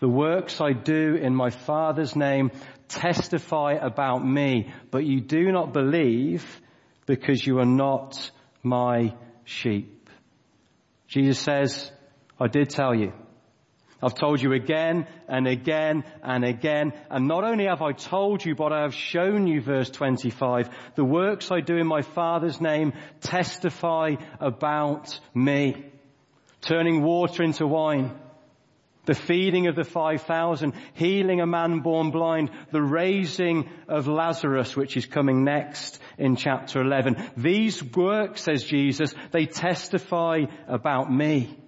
The 0.00 0.08
works 0.08 0.60
I 0.60 0.72
do 0.72 1.14
in 1.14 1.34
my 1.34 1.50
Father's 1.50 2.16
name 2.16 2.50
testify 2.88 3.74
about 3.74 4.26
me, 4.26 4.72
but 4.90 5.04
you 5.04 5.20
do 5.20 5.52
not 5.52 5.72
believe 5.72 6.44
because 7.06 7.46
you 7.46 7.58
are 7.58 7.66
not 7.66 8.30
my 8.62 9.14
sheep. 9.44 10.01
Jesus 11.12 11.38
says, 11.40 11.92
I 12.40 12.48
did 12.48 12.70
tell 12.70 12.94
you. 12.94 13.12
I've 14.02 14.14
told 14.14 14.40
you 14.40 14.54
again 14.54 15.06
and 15.28 15.46
again 15.46 16.04
and 16.22 16.42
again. 16.42 16.94
And 17.10 17.28
not 17.28 17.44
only 17.44 17.66
have 17.66 17.82
I 17.82 17.92
told 17.92 18.42
you, 18.42 18.54
but 18.54 18.72
I 18.72 18.80
have 18.80 18.94
shown 18.94 19.46
you, 19.46 19.60
verse 19.60 19.90
25, 19.90 20.70
the 20.96 21.04
works 21.04 21.50
I 21.50 21.60
do 21.60 21.76
in 21.76 21.86
my 21.86 22.00
Father's 22.00 22.62
name 22.62 22.94
testify 23.20 24.14
about 24.40 25.20
me. 25.34 25.84
Turning 26.62 27.02
water 27.02 27.42
into 27.42 27.66
wine, 27.66 28.18
The 29.04 29.14
feeding 29.14 29.66
of 29.66 29.74
the 29.74 29.84
5,000, 29.84 30.74
healing 30.94 31.40
a 31.40 31.46
man 31.46 31.80
born 31.80 32.12
blind, 32.12 32.50
the 32.70 32.82
raising 32.82 33.68
of 33.88 34.06
Lazarus, 34.06 34.76
which 34.76 34.96
is 34.96 35.06
coming 35.06 35.42
next 35.42 35.98
in 36.18 36.36
chapter 36.36 36.80
11. 36.80 37.16
These 37.36 37.82
works, 37.82 38.42
says 38.42 38.62
Jesus, 38.62 39.12
they 39.32 39.46
testify 39.46 40.42
about 40.68 41.12
me. 41.12 41.58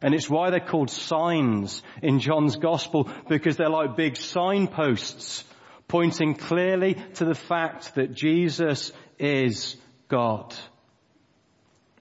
And 0.00 0.14
it's 0.14 0.30
why 0.30 0.50
they're 0.50 0.60
called 0.60 0.90
signs 0.90 1.82
in 2.00 2.20
John's 2.20 2.56
gospel, 2.56 3.10
because 3.28 3.56
they're 3.56 3.68
like 3.68 3.96
big 3.96 4.16
signposts 4.16 5.44
pointing 5.88 6.34
clearly 6.34 6.94
to 7.14 7.24
the 7.24 7.34
fact 7.34 7.96
that 7.96 8.14
Jesus 8.14 8.92
is 9.18 9.76
God. 10.08 10.54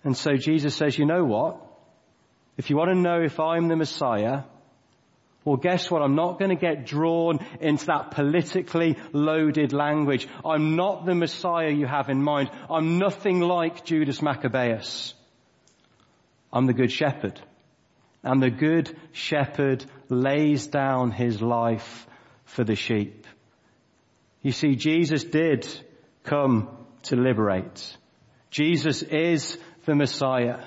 And 0.04 0.16
so 0.16 0.36
Jesus 0.36 0.76
says, 0.76 0.98
you 0.98 1.06
know 1.06 1.24
what? 1.24 1.62
If 2.58 2.70
you 2.70 2.78
want 2.78 2.90
to 2.90 2.96
know 2.96 3.22
if 3.22 3.40
I'm 3.40 3.68
the 3.68 3.76
Messiah, 3.76 4.44
well, 5.44 5.58
guess 5.58 5.90
what? 5.90 6.04
I'm 6.04 6.16
not 6.16 6.38
going 6.38 6.50
to 6.50 6.56
get 6.56 6.86
drawn 6.86 7.40
into 7.60 7.88
that 7.88 8.12
politically 8.12 8.98
loaded 9.12 9.74
language. 9.74 10.28
I'm 10.46 10.76
not 10.76 11.06
the 11.06 11.16
Messiah 11.16 11.72
you 11.72 11.88
have 11.88 12.10
in 12.10 12.22
mind. 12.22 12.52
I'm 12.70 13.00
nothing 13.00 13.40
like 13.40 13.84
Judas 13.84 14.22
Maccabeus. 14.22 15.16
I'm 16.54 16.68
the 16.68 16.74
Good 16.74 16.92
Shepherd. 16.92 17.42
And 18.24 18.42
the 18.42 18.52
Good 18.52 18.96
Shepherd 19.14 19.84
lays 20.10 20.68
down 20.68 21.10
his 21.10 21.42
life 21.42 22.06
for 22.46 22.64
the 22.64 22.76
sheep. 22.76 23.26
You 24.44 24.52
see, 24.52 24.76
Jesus 24.76 25.24
did 25.24 25.68
come 26.24 26.70
to 27.04 27.16
liberate. 27.16 27.98
Jesus 28.52 29.02
is 29.02 29.58
the 29.86 29.96
Messiah. 29.96 30.64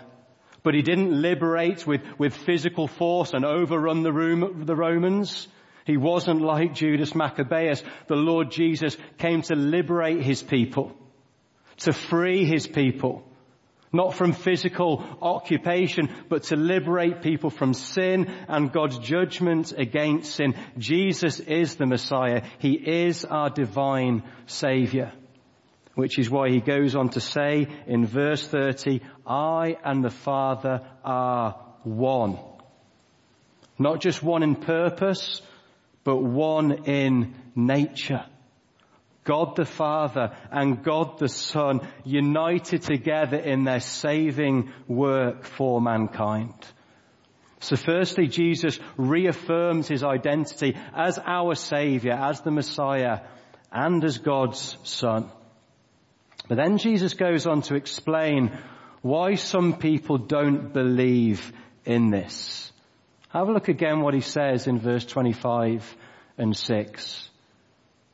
But 0.65 0.75
he 0.75 0.81
didn't 0.81 1.21
liberate 1.21 1.87
with, 1.87 2.01
with 2.19 2.35
physical 2.35 2.89
force 2.89 3.35
and 3.35 3.45
overrun 3.45 4.03
the, 4.03 4.13
room, 4.13 4.65
the 4.65 4.75
Romans. 4.75 5.47
He 5.85 5.99
wasn't 5.99 6.41
like 6.41 6.73
Judas 6.73 7.15
Maccabeus. 7.15 7.83
The 8.09 8.17
Lord 8.17 8.51
Jesus 8.51 8.97
came 9.19 9.43
to 9.43 9.55
liberate 9.55 10.23
his 10.23 10.43
people, 10.43 10.97
to 11.81 11.93
free 11.93 12.47
his 12.47 12.67
people, 12.67 13.29
not 13.93 14.15
from 14.15 14.33
physical 14.33 15.05
occupation, 15.21 16.09
but 16.31 16.45
to 16.45 16.57
liberate 16.57 17.21
people 17.21 17.51
from 17.51 17.75
sin 17.75 18.33
and 18.49 18.73
God's 18.73 18.99
judgment 18.99 19.75
against 19.77 20.35
sin. 20.35 20.55
Jesus 20.79 21.41
is 21.41 21.77
the 21.77 21.87
Messiah. 21.87 22.43
He 22.59 22.73
is 22.73 23.27
our 23.27 23.51
divine 23.51 24.23
Savior 24.47 25.13
which 25.95 26.19
is 26.19 26.31
why 26.31 26.51
he 26.51 26.61
goes 26.61 26.95
on 26.95 27.11
to 27.11 27.21
say 27.21 27.67
in 27.87 28.07
verse 28.07 28.47
30, 28.47 29.01
I 29.27 29.77
and 29.85 30.05
the 30.05 30.11
Father 30.11 30.81
are 31.05 31.61
one. 31.85 32.39
Not 33.79 34.01
just 34.01 34.23
one 34.23 34.43
in 34.43 34.57
purpose, 34.57 35.43
but 36.05 36.17
one 36.17 36.85
in 36.85 37.35
nature. 37.55 38.25
God 39.25 39.57
the 39.57 39.65
Father 39.65 40.37
and 40.51 40.83
God 40.83 41.19
the 41.19 41.29
Son 41.29 41.81
united 42.05 42.83
together 42.83 43.39
in 43.39 43.65
their 43.65 43.81
saving 43.81 44.71
work 44.87 45.45
for 45.45 45.81
mankind. 45.81 46.55
So 47.61 47.77
firstly, 47.77 48.29
Jesus 48.29 48.79
reaffirms 48.99 49.89
his 49.89 50.05
identity 50.05 50.77
as 50.95 51.19
our 51.19 51.55
Savior, 51.55 52.13
as 52.13 52.43
the 52.43 52.51
Messiah, 52.51 53.21
and 53.73 54.05
as 54.05 54.19
God's 54.19 54.77
Son. 54.83 55.31
But 56.49 56.57
then 56.57 56.79
Jesus 56.79 57.15
goes 57.15 57.47
on 57.47 57.63
to 57.63 57.75
explain 57.75 58.57
why 59.01 59.35
some 59.35 59.79
people 59.79 60.19
don't 60.19 60.73
believe 60.73 61.53
in 61.85 62.11
this. 62.11 62.73
Have 63.31 63.49
a 63.49 63.53
look 63.53 63.69
again 63.69 64.01
what 64.01 64.15
he 64.15 64.21
says 64.21 64.67
in 64.67 64.79
verse 64.79 65.05
25 65.05 65.97
and 66.39 66.57
6. 66.57 67.29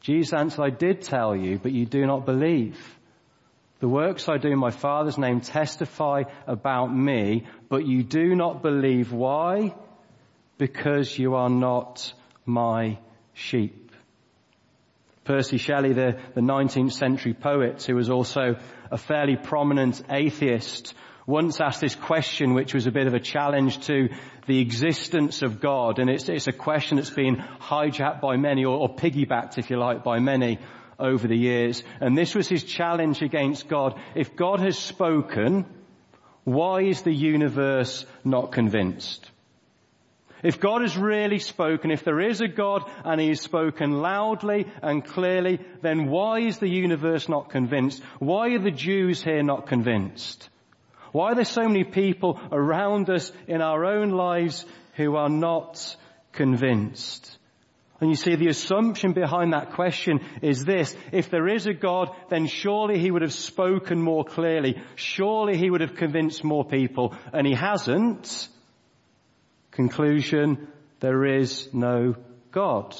Jesus 0.01 0.33
answered, 0.33 0.63
I 0.63 0.71
did 0.71 1.03
tell 1.03 1.37
you, 1.37 1.59
but 1.59 1.73
you 1.73 1.85
do 1.87 2.07
not 2.07 2.25
believe. 2.25 2.79
The 3.81 3.89
works 3.89 4.29
I 4.29 4.39
do 4.39 4.49
in 4.49 4.59
my 4.59 4.71
Father's 4.71 5.19
name 5.19 5.41
testify 5.41 6.25
about 6.47 6.95
me, 6.95 7.47
but 7.69 7.87
you 7.87 8.03
do 8.03 8.35
not 8.35 8.63
believe. 8.63 9.13
Why? 9.13 9.75
Because 10.59 11.19
you 11.19 11.35
are 11.35 11.51
not 11.51 12.13
my 12.45 12.99
sheep. 13.33 13.90
Percy 15.25 15.59
Shelley, 15.59 15.93
the, 15.93 16.19
the 16.35 16.41
19th 16.41 16.93
century 16.93 17.35
poet, 17.35 17.83
who 17.83 17.95
was 17.95 18.11
also 18.11 18.57
a 18.91 18.97
fairly 18.97 19.37
prominent 19.37 20.03
atheist, 20.11 20.95
once 21.27 21.61
asked 21.61 21.81
this 21.81 21.95
question, 21.95 22.55
which 22.55 22.75
was 22.75 22.87
a 22.87 22.91
bit 22.91 23.07
of 23.07 23.15
a 23.15 23.21
challenge 23.21 23.87
to 23.87 24.09
the 24.47 24.59
existence 24.61 25.43
of 25.43 25.61
God. 25.61 25.99
And 25.99 26.11
it's, 26.11 26.29
it's 26.29 26.49
a 26.49 26.53
question 26.53 26.97
that's 26.97 27.11
been 27.11 27.37
hijacked 27.37 28.21
by 28.21 28.37
many, 28.37 28.65
or, 28.65 28.79
or 28.79 28.95
piggybacked, 28.95 29.59
if 29.59 29.71
you 29.71 29.79
like, 29.79 30.03
by 30.03 30.19
many 30.19 30.59
over 30.99 31.29
the 31.29 31.37
years. 31.37 31.83
And 32.01 32.17
this 32.17 32.35
was 32.35 32.49
his 32.49 32.65
challenge 32.65 33.23
against 33.23 33.69
God. 33.69 34.01
If 34.15 34.37
God 34.37 34.61
has 34.61 34.79
spoken, 34.79 35.67
why 36.45 36.83
is 36.83 37.03
the 37.03 37.15
universe 37.15 38.07
not 38.25 38.53
convinced? 38.53 39.31
If 40.43 40.61
God 40.61 40.83
has 40.83 40.97
really 40.97 41.39
spoken, 41.39 41.91
if 41.91 42.05
there 42.05 42.21
is 42.21 42.41
a 42.41 42.49
God 42.49 42.91
and 43.05 43.21
He 43.21 43.29
has 43.29 43.41
spoken 43.41 44.01
loudly 44.01 44.67
and 44.83 45.05
clearly, 45.05 45.61
then 45.83 46.09
why 46.09 46.41
is 46.41 46.59
the 46.59 46.69
universe 46.69 47.29
not 47.29 47.51
convinced? 47.51 48.03
Why 48.19 48.51
are 48.51 48.63
the 48.63 48.71
Jews 48.71 49.23
here 49.23 49.43
not 49.43 49.67
convinced? 49.67 50.49
Why 51.13 51.33
are 51.33 51.35
there 51.35 51.45
so 51.45 51.67
many 51.67 51.85
people 51.85 52.41
around 52.53 53.11
us 53.11 53.33
in 53.49 53.61
our 53.61 53.85
own 53.85 54.11
lives 54.11 54.65
who 54.97 55.17
are 55.17 55.29
not 55.29 55.97
convinced? 56.33 57.37
And 58.01 58.09
you 58.09 58.17
see, 58.17 58.35
the 58.35 58.49
assumption 58.49 59.13
behind 59.13 59.53
that 59.53 59.73
question 59.73 60.21
is 60.41 60.65
this. 60.65 60.97
If 61.13 61.29
there 61.29 61.47
is 61.47 61.67
a 61.67 61.75
God, 61.75 62.09
then 62.31 62.47
surely 62.47 62.99
He 62.99 63.11
would 63.11 63.21
have 63.21 63.35
spoken 63.35 64.01
more 64.01 64.25
clearly. 64.25 64.83
Surely 64.95 65.59
He 65.59 65.69
would 65.69 65.83
have 65.83 65.97
convinced 65.97 66.43
more 66.43 66.65
people. 66.65 67.15
And 67.33 67.47
He 67.47 67.55
hasn't. 67.55 68.49
Conclusion, 69.71 70.69
there 71.01 71.25
is 71.25 71.69
no 71.73 72.17
God. 72.51 72.97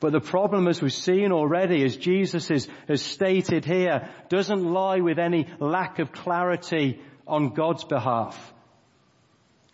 But 0.00 0.12
the 0.12 0.20
problem, 0.20 0.66
as 0.66 0.82
we've 0.82 0.92
seen 0.92 1.30
already, 1.30 1.84
as 1.84 1.96
Jesus 1.96 2.50
is, 2.50 2.68
has 2.88 3.00
stated 3.00 3.64
here, 3.64 4.08
doesn't 4.28 4.64
lie 4.64 4.98
with 4.98 5.18
any 5.18 5.46
lack 5.60 6.00
of 6.00 6.10
clarity 6.10 7.00
on 7.26 7.54
God's 7.54 7.84
behalf. 7.84 8.52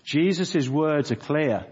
Jesus' 0.04 0.68
words 0.68 1.10
are 1.12 1.16
clear 1.16 1.66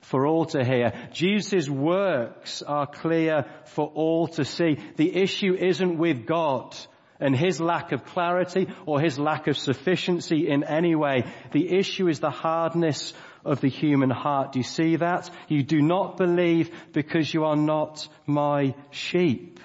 for 0.00 0.26
all 0.26 0.46
to 0.46 0.64
hear. 0.64 0.92
Jesus' 1.12 1.68
works 1.68 2.62
are 2.62 2.86
clear 2.86 3.46
for 3.66 3.86
all 3.86 4.28
to 4.28 4.44
see. 4.44 4.78
The 4.96 5.16
issue 5.16 5.54
isn't 5.54 5.96
with 5.96 6.26
God 6.26 6.76
and 7.20 7.34
his 7.34 7.60
lack 7.60 7.92
of 7.92 8.04
clarity 8.04 8.68
or 8.86 9.00
his 9.00 9.18
lack 9.18 9.46
of 9.46 9.56
sufficiency 9.56 10.48
in 10.48 10.64
any 10.64 10.94
way. 10.94 11.24
The 11.52 11.76
issue 11.76 12.08
is 12.08 12.20
the 12.20 12.30
hardness 12.30 13.14
of 13.44 13.60
the 13.60 13.68
human 13.68 14.10
heart. 14.10 14.52
Do 14.52 14.58
you 14.58 14.64
see 14.64 14.96
that? 14.96 15.30
You 15.48 15.62
do 15.62 15.80
not 15.80 16.16
believe 16.16 16.70
because 16.92 17.32
you 17.32 17.44
are 17.44 17.56
not 17.56 18.08
my 18.26 18.74
sheep. 18.90 19.60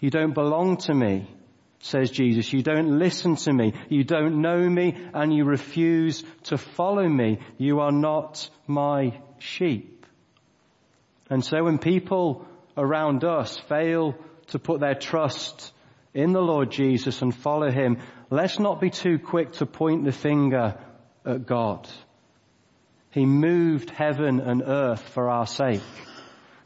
You 0.00 0.10
don't 0.10 0.34
belong 0.34 0.78
to 0.78 0.94
me, 0.94 1.30
says 1.78 2.10
Jesus. 2.10 2.52
You 2.52 2.62
don't 2.62 2.98
listen 2.98 3.36
to 3.36 3.52
me. 3.52 3.72
You 3.88 4.04
don't 4.04 4.42
know 4.42 4.58
me 4.58 4.96
and 5.14 5.34
you 5.34 5.44
refuse 5.44 6.24
to 6.44 6.58
follow 6.58 7.08
me. 7.08 7.38
You 7.56 7.80
are 7.80 7.92
not 7.92 8.48
my 8.66 9.18
sheep. 9.38 10.06
And 11.30 11.44
so 11.44 11.64
when 11.64 11.78
people 11.78 12.46
around 12.76 13.24
us 13.24 13.58
fail 13.68 14.16
to 14.48 14.58
put 14.58 14.80
their 14.80 14.94
trust 14.94 15.72
in 16.14 16.32
the 16.32 16.42
Lord 16.42 16.70
Jesus 16.70 17.22
and 17.22 17.34
follow 17.34 17.70
Him, 17.70 17.98
let's 18.28 18.58
not 18.58 18.80
be 18.80 18.90
too 18.90 19.18
quick 19.18 19.52
to 19.52 19.66
point 19.66 20.04
the 20.04 20.12
finger 20.12 20.78
at 21.24 21.46
God. 21.46 21.88
He 23.12 23.26
moved 23.26 23.90
heaven 23.90 24.40
and 24.40 24.62
earth 24.66 25.06
for 25.10 25.30
our 25.30 25.46
sake. 25.46 25.82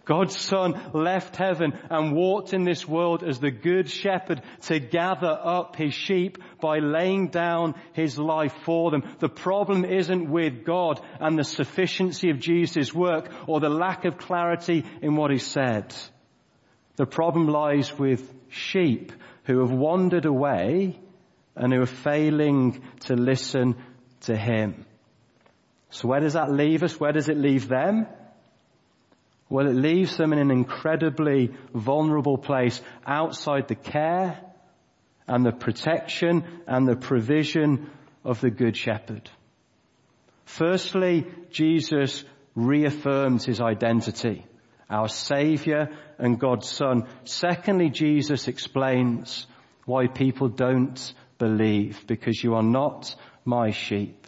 God's 0.04 0.38
son 0.38 0.80
left 0.94 1.34
heaven 1.34 1.72
and 1.90 2.14
walked 2.14 2.54
in 2.54 2.62
this 2.62 2.86
world 2.86 3.24
as 3.24 3.40
the 3.40 3.50
good 3.50 3.90
shepherd 3.90 4.40
to 4.62 4.78
gather 4.78 5.36
up 5.42 5.74
his 5.74 5.92
sheep 5.92 6.38
by 6.60 6.78
laying 6.78 7.28
down 7.28 7.74
his 7.92 8.16
life 8.16 8.54
for 8.64 8.92
them. 8.92 9.02
The 9.18 9.28
problem 9.28 9.84
isn't 9.84 10.30
with 10.30 10.64
God 10.64 11.00
and 11.18 11.36
the 11.36 11.42
sufficiency 11.42 12.30
of 12.30 12.38
Jesus' 12.38 12.94
work 12.94 13.28
or 13.48 13.58
the 13.58 13.68
lack 13.68 14.04
of 14.04 14.16
clarity 14.16 14.84
in 15.02 15.16
what 15.16 15.32
he 15.32 15.38
said. 15.38 15.92
The 16.94 17.06
problem 17.06 17.48
lies 17.48 17.92
with 17.98 18.32
sheep 18.48 19.12
who 19.44 19.58
have 19.58 19.72
wandered 19.72 20.24
away 20.24 21.00
and 21.56 21.72
who 21.72 21.82
are 21.82 21.86
failing 21.86 22.80
to 23.00 23.16
listen 23.16 23.74
to 24.20 24.36
him. 24.36 24.86
So 25.90 26.08
where 26.08 26.20
does 26.20 26.34
that 26.34 26.50
leave 26.50 26.82
us? 26.82 26.98
Where 26.98 27.12
does 27.12 27.28
it 27.28 27.36
leave 27.36 27.68
them? 27.68 28.06
Well, 29.48 29.68
it 29.68 29.74
leaves 29.74 30.16
them 30.16 30.32
in 30.32 30.40
an 30.40 30.50
incredibly 30.50 31.52
vulnerable 31.72 32.36
place 32.36 32.80
outside 33.06 33.68
the 33.68 33.76
care 33.76 34.40
and 35.28 35.46
the 35.46 35.52
protection 35.52 36.44
and 36.66 36.86
the 36.86 36.96
provision 36.96 37.90
of 38.24 38.40
the 38.40 38.50
Good 38.50 38.76
Shepherd. 38.76 39.30
Firstly, 40.44 41.26
Jesus 41.50 42.24
reaffirms 42.56 43.44
his 43.44 43.60
identity, 43.60 44.44
our 44.90 45.08
Saviour 45.08 45.90
and 46.18 46.40
God's 46.40 46.68
Son. 46.68 47.06
Secondly, 47.24 47.90
Jesus 47.90 48.48
explains 48.48 49.46
why 49.84 50.08
people 50.08 50.48
don't 50.48 51.12
believe, 51.38 52.04
because 52.06 52.42
you 52.42 52.54
are 52.54 52.62
not 52.62 53.14
my 53.44 53.70
sheep. 53.70 54.25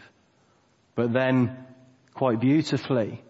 But 0.99 1.13
then, 1.13 1.57
quite 2.13 2.41
beautifully, 2.41 3.23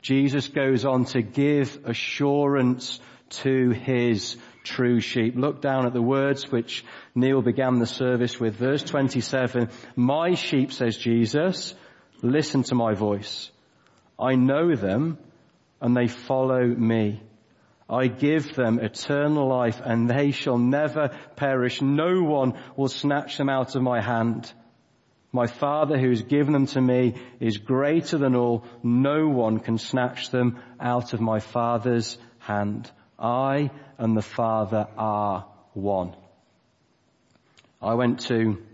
Jesus 0.00 0.46
goes 0.46 0.84
on 0.84 1.06
to 1.06 1.22
give 1.22 1.76
assurance 1.84 3.00
to 3.42 3.70
his 3.70 4.36
true 4.62 5.00
sheep. 5.00 5.34
Look 5.34 5.60
down 5.60 5.86
at 5.86 5.92
the 5.92 6.00
words 6.00 6.52
which 6.52 6.84
Neil 7.16 7.42
began 7.42 7.80
the 7.80 7.86
service 7.86 8.38
with. 8.38 8.54
Verse 8.54 8.84
27, 8.84 9.70
my 9.96 10.34
sheep, 10.34 10.70
says 10.70 10.96
Jesus, 10.96 11.74
listen 12.22 12.62
to 12.62 12.76
my 12.76 12.94
voice. 12.94 13.50
I 14.16 14.36
know 14.36 14.76
them 14.76 15.18
and 15.80 15.96
they 15.96 16.06
follow 16.06 16.64
me. 16.64 17.20
I 17.90 18.06
give 18.06 18.54
them 18.54 18.78
eternal 18.78 19.48
life 19.48 19.80
and 19.84 20.08
they 20.08 20.30
shall 20.30 20.58
never 20.58 21.08
perish. 21.34 21.82
No 21.82 22.22
one 22.22 22.56
will 22.76 22.86
snatch 22.86 23.36
them 23.36 23.48
out 23.48 23.74
of 23.74 23.82
my 23.82 24.00
hand. 24.00 24.52
My 25.36 25.48
Father 25.48 25.98
who 25.98 26.08
has 26.08 26.22
given 26.22 26.54
them 26.54 26.64
to 26.68 26.80
me 26.80 27.12
is 27.40 27.58
greater 27.58 28.16
than 28.16 28.34
all. 28.34 28.64
No 28.82 29.28
one 29.28 29.60
can 29.60 29.76
snatch 29.76 30.30
them 30.30 30.58
out 30.80 31.12
of 31.12 31.20
my 31.20 31.40
Father's 31.40 32.16
hand. 32.38 32.90
I 33.18 33.70
and 33.98 34.16
the 34.16 34.22
Father 34.22 34.88
are 34.96 35.46
one. 35.74 36.16
I 37.82 37.92
went 37.92 38.20
to 38.28 38.64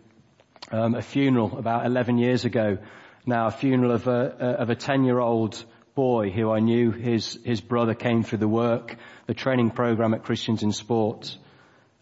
um, 0.71 0.95
a 0.95 1.03
funeral 1.03 1.59
about 1.59 1.85
11 1.85 2.19
years 2.19 2.45
ago 2.45 2.79
now, 3.27 3.49
a 3.49 3.51
funeral 3.51 3.91
of 3.91 4.07
a, 4.07 4.61
of 4.61 4.71
a 4.71 4.77
10 4.77 5.03
year 5.03 5.19
old 5.19 5.65
boy 5.97 6.31
who 6.31 6.53
I 6.53 6.61
knew 6.61 6.93
his, 6.93 7.41
his 7.45 7.61
brother 7.61 7.95
came 7.95 8.23
through 8.23 8.39
the 8.39 8.47
work, 8.47 8.97
the 9.27 9.35
training 9.35 9.71
program 9.71 10.15
at 10.15 10.23
Christians 10.23 10.63
in 10.63 10.71
Sport. 10.71 11.37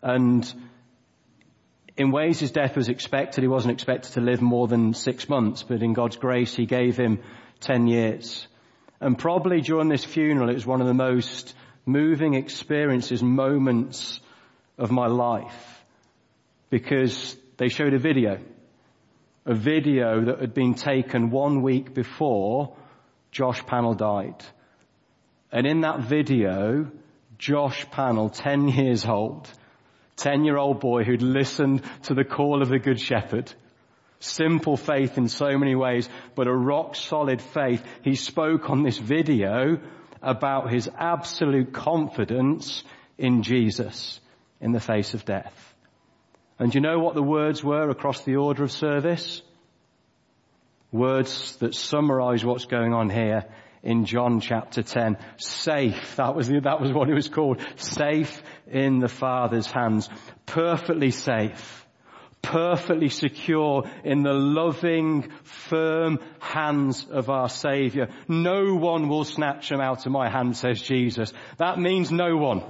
And 0.03 0.53
in 2.01 2.11
ways 2.13 2.41
his 2.41 2.51
death 2.51 2.77
was 2.77 2.89
expected. 2.89 3.43
He 3.43 3.49
wasn't 3.49 3.75
expected 3.75 4.13
to 4.15 4.23
live 4.23 4.41
more 4.41 4.67
than 4.67 4.95
six 4.95 5.29
months, 5.29 5.63
but 5.63 5.83
in 5.83 5.93
God's 5.93 6.17
grace 6.17 6.57
he 6.57 6.65
gave 6.65 6.97
him 6.97 7.21
10 7.61 7.89
years. 7.89 8.49
And 9.03 9.19
probably 9.19 9.61
during 9.61 9.91
this 9.91 10.03
funeral 10.03 10.49
it 10.49 10.55
was 10.55 10.65
one 10.65 10.81
of 10.81 10.87
the 10.87 10.95
most 10.95 11.55
moving 11.85 12.33
experiences, 12.33 13.23
moments 13.23 14.19
of 14.79 14.91
my 14.91 15.09
life 15.09 15.85
because 16.71 17.37
they 17.59 17.69
showed 17.69 17.93
a 17.93 17.99
video, 17.99 18.41
a 19.45 19.55
video 19.55 20.25
that 20.25 20.41
had 20.41 20.55
been 20.55 20.73
taken 20.73 21.29
one 21.29 21.61
week 21.61 21.93
before 21.93 22.77
Josh 23.31 23.63
Pannell 23.65 23.99
died. 23.99 24.43
And 25.53 25.67
in 25.67 25.83
that 25.83 26.01
video, 26.01 26.91
Josh 27.37 27.85
Pannell, 27.91 28.33
10 28.33 28.69
years 28.69 29.05
old, 29.05 29.51
10 30.21 30.45
year 30.45 30.57
old 30.57 30.81
boy 30.81 31.03
who'd 31.05 31.23
listened 31.23 31.83
to 32.03 32.15
the 32.15 32.25
call 32.25 32.63
of 32.63 32.69
the 32.69 32.79
Good 32.79 33.01
Shepherd, 33.01 33.53
simple 34.21 34.77
faith 34.77 35.17
in 35.17 35.29
so 35.29 35.59
many 35.59 35.75
ways, 35.75 36.09
but 36.35 36.47
a 36.47 36.55
rock 36.55 36.95
solid 36.95 37.41
faith. 37.41 37.83
He 38.03 38.15
spoke 38.15 38.69
on 38.69 38.83
this 38.83 38.99
video 38.99 39.79
about 40.23 40.71
his 40.71 40.89
absolute 40.99 41.73
confidence 41.73 42.85
in 43.17 43.43
Jesus 43.43 44.21
in 44.61 44.73
the 44.73 44.81
face 44.81 45.15
of 45.15 45.25
death. 45.25 45.75
And 46.59 46.75
you 46.75 46.83
know 46.83 46.99
what 46.99 47.15
the 47.15 47.23
words 47.23 47.65
were 47.65 47.89
across 47.89 48.23
the 48.25 48.37
order 48.37 48.63
of 48.63 48.71
service? 48.71 49.41
Words 50.93 51.57
that 51.57 51.75
summarize 51.75 52.45
what's 52.45 52.67
going 52.67 52.93
on 52.93 53.09
here 53.09 53.47
in 53.83 54.05
John 54.05 54.41
chapter 54.41 54.83
10. 54.83 55.17
Safe. 55.37 56.17
That 56.17 56.35
was, 56.35 56.49
the, 56.49 56.61
that 56.61 56.81
was 56.81 56.93
what 56.93 57.09
it 57.09 57.15
was 57.15 57.29
called. 57.29 57.61
Safe 57.77 58.43
in 58.67 58.99
the 58.99 59.09
Father's 59.09 59.71
hands. 59.71 60.09
Perfectly 60.47 61.11
safe. 61.11 61.87
Perfectly 62.43 63.11
secure 63.11 63.85
in 64.03 64.23
the 64.23 64.33
loving, 64.33 65.31
firm 65.45 66.19
hands 66.41 67.07
of 67.11 67.29
our 67.29 67.51
Savior. 67.51 68.09
No 68.29 68.75
one 68.77 69.09
will 69.09 69.25
snatch 69.25 69.71
him 69.71 69.81
out 69.81 70.07
of 70.07 70.13
my 70.13 70.31
hand, 70.31 70.57
says 70.57 70.81
Jesus. 70.81 71.33
That 71.59 71.79
means 71.79 72.11
no 72.11 72.37
one. 72.37 72.63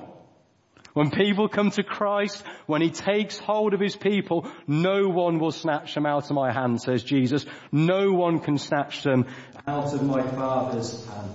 When 0.92 1.10
people 1.10 1.48
come 1.48 1.70
to 1.72 1.82
Christ, 1.82 2.42
when 2.66 2.82
He 2.82 2.90
takes 2.90 3.38
hold 3.38 3.74
of 3.74 3.80
His 3.80 3.96
people, 3.96 4.50
no 4.66 5.08
one 5.08 5.38
will 5.38 5.52
snatch 5.52 5.94
them 5.94 6.06
out 6.06 6.30
of 6.30 6.36
my 6.36 6.52
hand, 6.52 6.80
says 6.80 7.02
Jesus. 7.02 7.46
No 7.70 8.12
one 8.12 8.40
can 8.40 8.58
snatch 8.58 9.02
them 9.02 9.26
out 9.66 9.92
of 9.94 10.02
my 10.02 10.22
Father's 10.22 11.06
hand. 11.06 11.30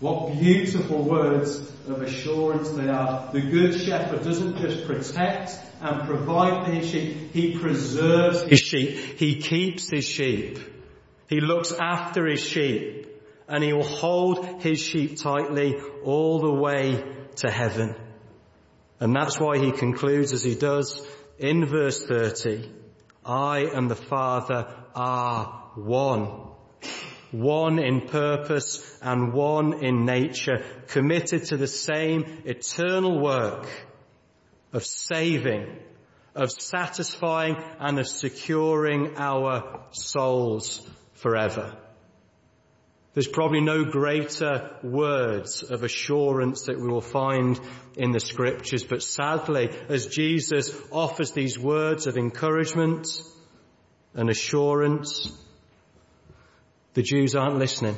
What 0.00 0.32
beautiful 0.32 1.04
words 1.04 1.60
of 1.88 2.02
assurance 2.02 2.70
they 2.70 2.88
are. 2.88 3.30
The 3.32 3.40
Good 3.40 3.80
Shepherd 3.80 4.24
doesn't 4.24 4.58
just 4.58 4.86
protect 4.86 5.52
and 5.80 6.06
provide 6.06 6.66
for 6.66 6.72
His 6.72 6.90
sheep, 6.90 7.32
He 7.32 7.58
preserves 7.58 8.42
His 8.42 8.60
sheep. 8.60 8.90
He 9.18 9.36
keeps 9.36 9.90
His 9.90 10.04
sheep. 10.04 10.58
He 11.28 11.40
looks 11.40 11.72
after 11.72 12.26
His 12.26 12.44
sheep. 12.44 13.11
And 13.52 13.62
He 13.62 13.72
will 13.72 13.84
hold 13.84 14.62
His 14.62 14.80
sheep 14.80 15.18
tightly 15.18 15.78
all 16.02 16.40
the 16.40 16.52
way 16.52 17.04
to 17.36 17.50
heaven. 17.50 17.94
And 19.02 19.16
that's 19.16 19.40
why 19.40 19.58
he 19.58 19.72
concludes 19.72 20.32
as 20.32 20.44
he 20.44 20.54
does 20.54 21.04
in 21.36 21.66
verse 21.66 22.06
30, 22.06 22.70
I 23.24 23.68
and 23.74 23.90
the 23.90 23.96
Father 23.96 24.72
are 24.94 25.72
one. 25.74 26.50
One 27.32 27.80
in 27.80 28.02
purpose 28.02 28.98
and 29.02 29.32
one 29.32 29.82
in 29.84 30.04
nature, 30.04 30.64
committed 30.86 31.46
to 31.46 31.56
the 31.56 31.66
same 31.66 32.42
eternal 32.44 33.18
work 33.18 33.66
of 34.72 34.84
saving, 34.84 35.80
of 36.36 36.52
satisfying 36.52 37.56
and 37.80 37.98
of 37.98 38.06
securing 38.06 39.16
our 39.16 39.84
souls 39.90 40.86
forever. 41.14 41.76
There's 43.14 43.28
probably 43.28 43.60
no 43.60 43.84
greater 43.84 44.70
words 44.82 45.62
of 45.62 45.82
assurance 45.82 46.62
that 46.62 46.80
we 46.80 46.88
will 46.88 47.02
find 47.02 47.60
in 47.96 48.10
the 48.10 48.20
scriptures, 48.20 48.84
but 48.84 49.02
sadly, 49.02 49.68
as 49.90 50.06
Jesus 50.06 50.74
offers 50.90 51.32
these 51.32 51.58
words 51.58 52.06
of 52.06 52.16
encouragement 52.16 53.06
and 54.14 54.30
assurance, 54.30 55.30
the 56.94 57.02
Jews 57.02 57.34
aren't 57.34 57.58
listening. 57.58 57.96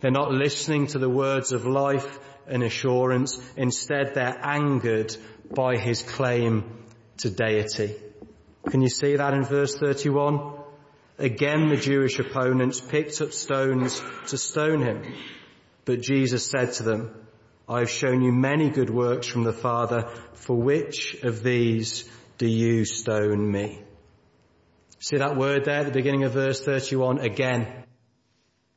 They're 0.00 0.12
not 0.12 0.30
listening 0.30 0.88
to 0.88 0.98
the 0.98 1.08
words 1.08 1.52
of 1.52 1.66
life 1.66 2.18
and 2.46 2.62
assurance. 2.62 3.40
Instead, 3.56 4.14
they're 4.14 4.38
angered 4.40 5.16
by 5.50 5.76
his 5.76 6.02
claim 6.02 6.84
to 7.18 7.30
deity. 7.30 7.96
Can 8.68 8.80
you 8.80 8.88
see 8.88 9.16
that 9.16 9.34
in 9.34 9.44
verse 9.44 9.76
31? 9.76 10.63
Again 11.18 11.68
the 11.68 11.76
Jewish 11.76 12.18
opponents 12.18 12.80
picked 12.80 13.20
up 13.20 13.32
stones 13.32 14.02
to 14.28 14.38
stone 14.38 14.82
him. 14.82 15.14
But 15.84 16.00
Jesus 16.00 16.46
said 16.46 16.72
to 16.74 16.82
them, 16.82 17.14
I 17.68 17.80
have 17.80 17.90
shown 17.90 18.22
you 18.22 18.32
many 18.32 18.70
good 18.70 18.90
works 18.90 19.26
from 19.26 19.44
the 19.44 19.52
Father. 19.52 20.10
For 20.34 20.56
which 20.56 21.16
of 21.22 21.42
these 21.42 22.08
do 22.36 22.46
you 22.46 22.84
stone 22.84 23.50
me? 23.50 23.82
See 24.98 25.18
that 25.18 25.36
word 25.36 25.64
there 25.64 25.80
at 25.80 25.86
the 25.86 25.92
beginning 25.92 26.24
of 26.24 26.32
verse 26.32 26.64
31 26.64 27.18
again. 27.18 27.84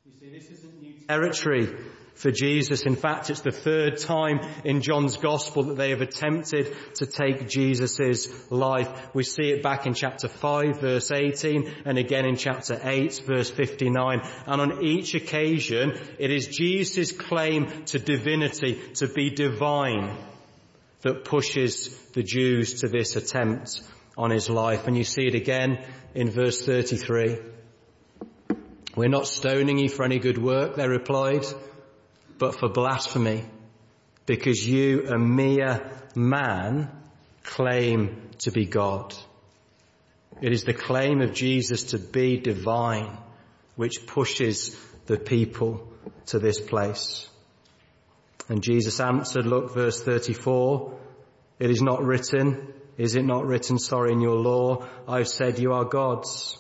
You 0.06 0.12
see, 0.20 0.30
this 0.30 0.50
isn't 0.52 0.82
new 0.82 0.94
territory 1.08 1.74
for 2.18 2.32
Jesus. 2.32 2.82
In 2.82 2.96
fact, 2.96 3.30
it's 3.30 3.42
the 3.42 3.52
third 3.52 3.98
time 3.98 4.40
in 4.64 4.82
John's 4.82 5.18
gospel 5.18 5.64
that 5.64 5.78
they 5.78 5.92
have 5.92 6.02
attempted 6.02 6.76
to 6.96 7.06
take 7.06 7.48
Jesus' 7.48 8.28
life. 8.52 8.90
We 9.14 9.24
see 9.24 9.52
it 9.52 9.64
back 9.64 9.86
in 9.86 9.94
chapter 9.94 10.28
5 10.28 10.82
verse 10.82 11.12
18 11.12 11.84
and 11.86 11.98
again 11.98 12.26
in 12.26 12.36
chapter 12.36 12.80
8 12.84 13.22
verse 13.26 13.52
59. 13.52 14.22
And 14.48 14.62
on 14.62 14.84
each 14.84 15.14
occasion, 15.14 15.94
it 16.18 16.32
is 16.32 16.48
Jesus' 16.48 17.12
claim 17.12 17.86
to 17.86 18.00
divinity, 18.00 18.82
to 18.96 19.08
be 19.08 19.30
divine, 19.30 20.18
that 21.02 21.24
pushes 21.24 21.96
the 22.14 22.24
Jews 22.24 22.82
to 22.82 22.88
this 22.88 23.16
attempt 23.16 23.82
on 24.18 24.32
his 24.32 24.50
life. 24.50 24.88
And 24.88 24.98
you 24.98 25.04
see 25.04 25.28
it 25.28 25.36
again 25.36 25.86
in 26.16 26.32
verse 26.32 26.66
33. 26.66 27.38
We're 28.96 29.10
not 29.10 29.28
stoning 29.28 29.78
you 29.78 29.90
for 29.90 30.04
any 30.04 30.18
good 30.18 30.40
work, 30.40 30.76
they 30.76 30.88
replied 30.88 31.46
but 32.38 32.60
for 32.60 32.70
blasphemy, 32.70 33.46
because 34.26 34.68
you, 34.68 35.08
a 35.08 35.18
mere 35.18 35.90
man, 36.16 36.92
claim 37.44 38.30
to 38.40 38.52
be 38.52 38.66
God. 38.66 39.16
It 40.42 40.52
is 40.52 40.64
the 40.64 40.74
claim 40.74 41.22
of 41.22 41.34
Jesus 41.34 41.84
to 41.92 41.98
be 42.00 42.38
divine 42.38 43.18
which 43.76 44.06
pushes 44.06 44.76
the 45.06 45.18
people 45.18 45.88
to 46.28 46.40
this 46.40 46.60
place. 46.60 47.28
And 48.50 48.62
Jesus 48.62 49.00
answered, 49.00 49.46
look, 49.46 49.74
verse 49.74 50.02
34, 50.04 50.98
it 51.60 51.70
is 51.70 51.82
not 51.82 52.04
written, 52.04 52.74
is 52.98 53.16
it 53.16 53.24
not 53.24 53.46
written, 53.46 53.80
sorry, 53.80 54.12
in 54.12 54.22
your 54.22 54.36
law, 54.36 54.86
I've 55.08 55.28
said 55.28 55.60
you 55.60 55.74
are 55.74 55.86
gods. 55.86 56.58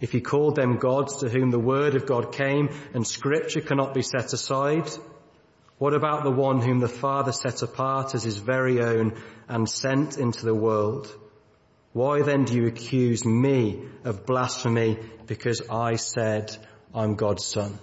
if 0.00 0.12
he 0.12 0.20
called 0.20 0.56
them 0.56 0.78
gods 0.78 1.18
to 1.18 1.28
whom 1.28 1.50
the 1.50 1.58
word 1.58 1.94
of 1.94 2.06
God 2.06 2.32
came 2.32 2.70
and 2.94 3.06
scripture 3.06 3.60
cannot 3.60 3.94
be 3.94 4.02
set 4.02 4.32
aside, 4.32 4.88
what 5.80 5.94
about 5.94 6.24
the 6.24 6.30
one 6.30 6.60
whom 6.60 6.78
the 6.78 6.88
Father 6.88 7.32
set 7.32 7.62
apart 7.62 8.14
as 8.14 8.22
his 8.22 8.36
very 8.36 8.82
own 8.82 9.18
and 9.48 9.66
sent 9.66 10.18
into 10.18 10.44
the 10.44 10.54
world? 10.54 11.10
Why 11.94 12.20
then 12.20 12.44
do 12.44 12.54
you 12.54 12.66
accuse 12.66 13.24
me 13.24 13.86
of 14.04 14.26
blasphemy 14.26 14.98
because 15.24 15.62
I 15.70 15.96
said 15.96 16.54
I'm 16.94 17.14
God's 17.14 17.46
son? 17.46 17.78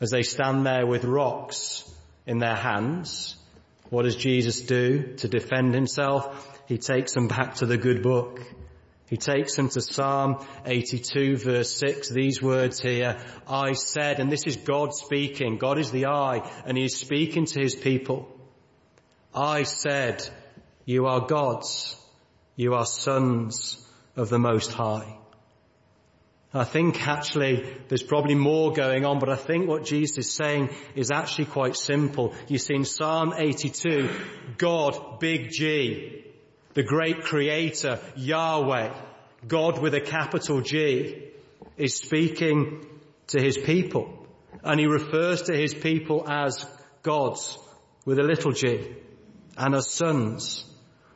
As 0.00 0.10
they 0.10 0.22
stand 0.22 0.64
there 0.64 0.86
with 0.86 1.02
rocks 1.02 1.82
in 2.28 2.38
their 2.38 2.54
hands, 2.54 3.34
what 3.88 4.04
does 4.04 4.14
Jesus 4.14 4.60
do 4.60 5.16
to 5.16 5.26
defend 5.26 5.74
himself? 5.74 6.62
He 6.68 6.78
takes 6.78 7.12
them 7.12 7.26
back 7.26 7.56
to 7.56 7.66
the 7.66 7.76
good 7.76 8.04
book. 8.04 8.40
He 9.10 9.16
takes 9.16 9.56
them 9.56 9.68
to 9.70 9.80
Psalm 9.80 10.46
82 10.64 11.36
verse 11.36 11.76
6, 11.76 12.10
these 12.10 12.40
words 12.40 12.80
here, 12.80 13.18
I 13.46 13.72
said, 13.72 14.20
and 14.20 14.30
this 14.30 14.44
is 14.46 14.56
God 14.56 14.94
speaking, 14.94 15.58
God 15.58 15.80
is 15.80 15.90
the 15.90 16.06
I, 16.06 16.48
and 16.64 16.78
He 16.78 16.84
is 16.84 16.96
speaking 16.96 17.46
to 17.46 17.60
His 17.60 17.74
people. 17.74 18.28
I 19.34 19.64
said, 19.64 20.22
you 20.84 21.06
are 21.06 21.26
gods, 21.26 21.96
you 22.54 22.74
are 22.74 22.86
sons 22.86 23.84
of 24.14 24.28
the 24.28 24.38
Most 24.38 24.72
High. 24.72 25.18
I 26.54 26.62
think 26.62 27.08
actually 27.08 27.64
there's 27.88 28.04
probably 28.04 28.36
more 28.36 28.72
going 28.72 29.04
on, 29.04 29.18
but 29.18 29.28
I 29.28 29.36
think 29.36 29.68
what 29.68 29.84
Jesus 29.84 30.18
is 30.18 30.32
saying 30.32 30.70
is 30.94 31.10
actually 31.10 31.46
quite 31.46 31.76
simple. 31.76 32.32
You 32.46 32.58
see 32.58 32.74
in 32.74 32.84
Psalm 32.84 33.34
82, 33.36 34.08
God, 34.56 35.18
big 35.18 35.50
G, 35.50 36.29
the 36.74 36.82
great 36.82 37.22
creator, 37.22 37.98
Yahweh, 38.16 38.94
God 39.46 39.80
with 39.80 39.94
a 39.94 40.00
capital 40.00 40.60
G, 40.60 41.30
is 41.76 41.96
speaking 41.96 42.86
to 43.28 43.40
his 43.40 43.58
people. 43.58 44.26
And 44.62 44.78
he 44.78 44.86
refers 44.86 45.42
to 45.42 45.56
his 45.56 45.74
people 45.74 46.28
as 46.28 46.66
gods 47.02 47.58
with 48.04 48.18
a 48.18 48.22
little 48.22 48.52
g 48.52 48.94
and 49.56 49.74
as 49.74 49.90
sons. 49.90 50.64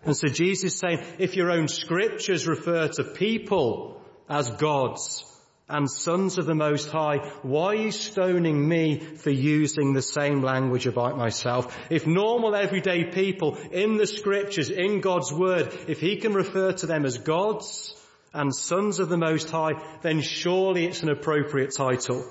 And 0.05 0.17
so 0.17 0.29
Jesus 0.29 0.73
is 0.73 0.79
saying, 0.79 1.05
if 1.19 1.37
your 1.37 1.51
own 1.51 1.69
scriptures 1.69 2.47
refer 2.47 2.89
to 2.89 3.05
people 3.05 4.03
as 4.29 4.51
gods 4.51 5.25
and 5.69 5.91
sons 5.91 6.37
of 6.37 6.45
the 6.45 6.55
Most 6.55 6.91
High, 6.91 7.19
why 7.43 7.67
are 7.67 7.75
you 7.75 7.91
stoning 7.91 8.69
me 8.69 8.99
for 8.99 9.31
using 9.31 9.95
the 9.95 10.03
same 10.03 10.43
language 10.43 10.87
about 10.87 11.17
myself? 11.17 11.75
If 11.91 12.07
normal 12.07 12.55
everyday 12.55 13.05
people 13.05 13.57
in 13.73 13.97
the 13.97 14.07
scriptures, 14.07 14.69
in 14.69 15.01
God's 15.01 15.33
word, 15.33 15.73
if 15.89 16.01
he 16.01 16.17
can 16.17 16.35
refer 16.35 16.73
to 16.73 16.87
them 16.87 17.07
as 17.07 17.17
gods 17.17 17.97
and 18.35 18.55
sons 18.55 18.99
of 18.99 19.09
the 19.09 19.17
Most 19.17 19.51
High, 19.51 19.73
then 20.03 20.21
surely 20.21 20.85
it's 20.85 21.03
an 21.03 21.09
appropriate 21.09 21.75
title 21.75 22.27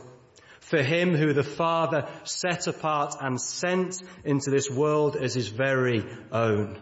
for 0.60 0.82
him 0.82 1.16
who 1.16 1.34
the 1.34 1.44
Father 1.44 2.08
set 2.24 2.68
apart 2.68 3.16
and 3.20 3.42
sent 3.42 4.02
into 4.24 4.50
this 4.50 4.70
world 4.70 5.16
as 5.16 5.34
his 5.34 5.48
very 5.48 6.06
own. 6.32 6.80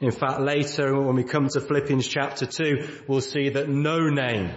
In 0.00 0.10
fact, 0.10 0.40
later 0.40 1.00
when 1.00 1.14
we 1.14 1.24
come 1.24 1.48
to 1.48 1.60
Philippians 1.60 2.06
chapter 2.06 2.44
2, 2.44 3.04
we'll 3.08 3.20
see 3.20 3.50
that 3.50 3.68
no 3.68 4.10
name 4.10 4.52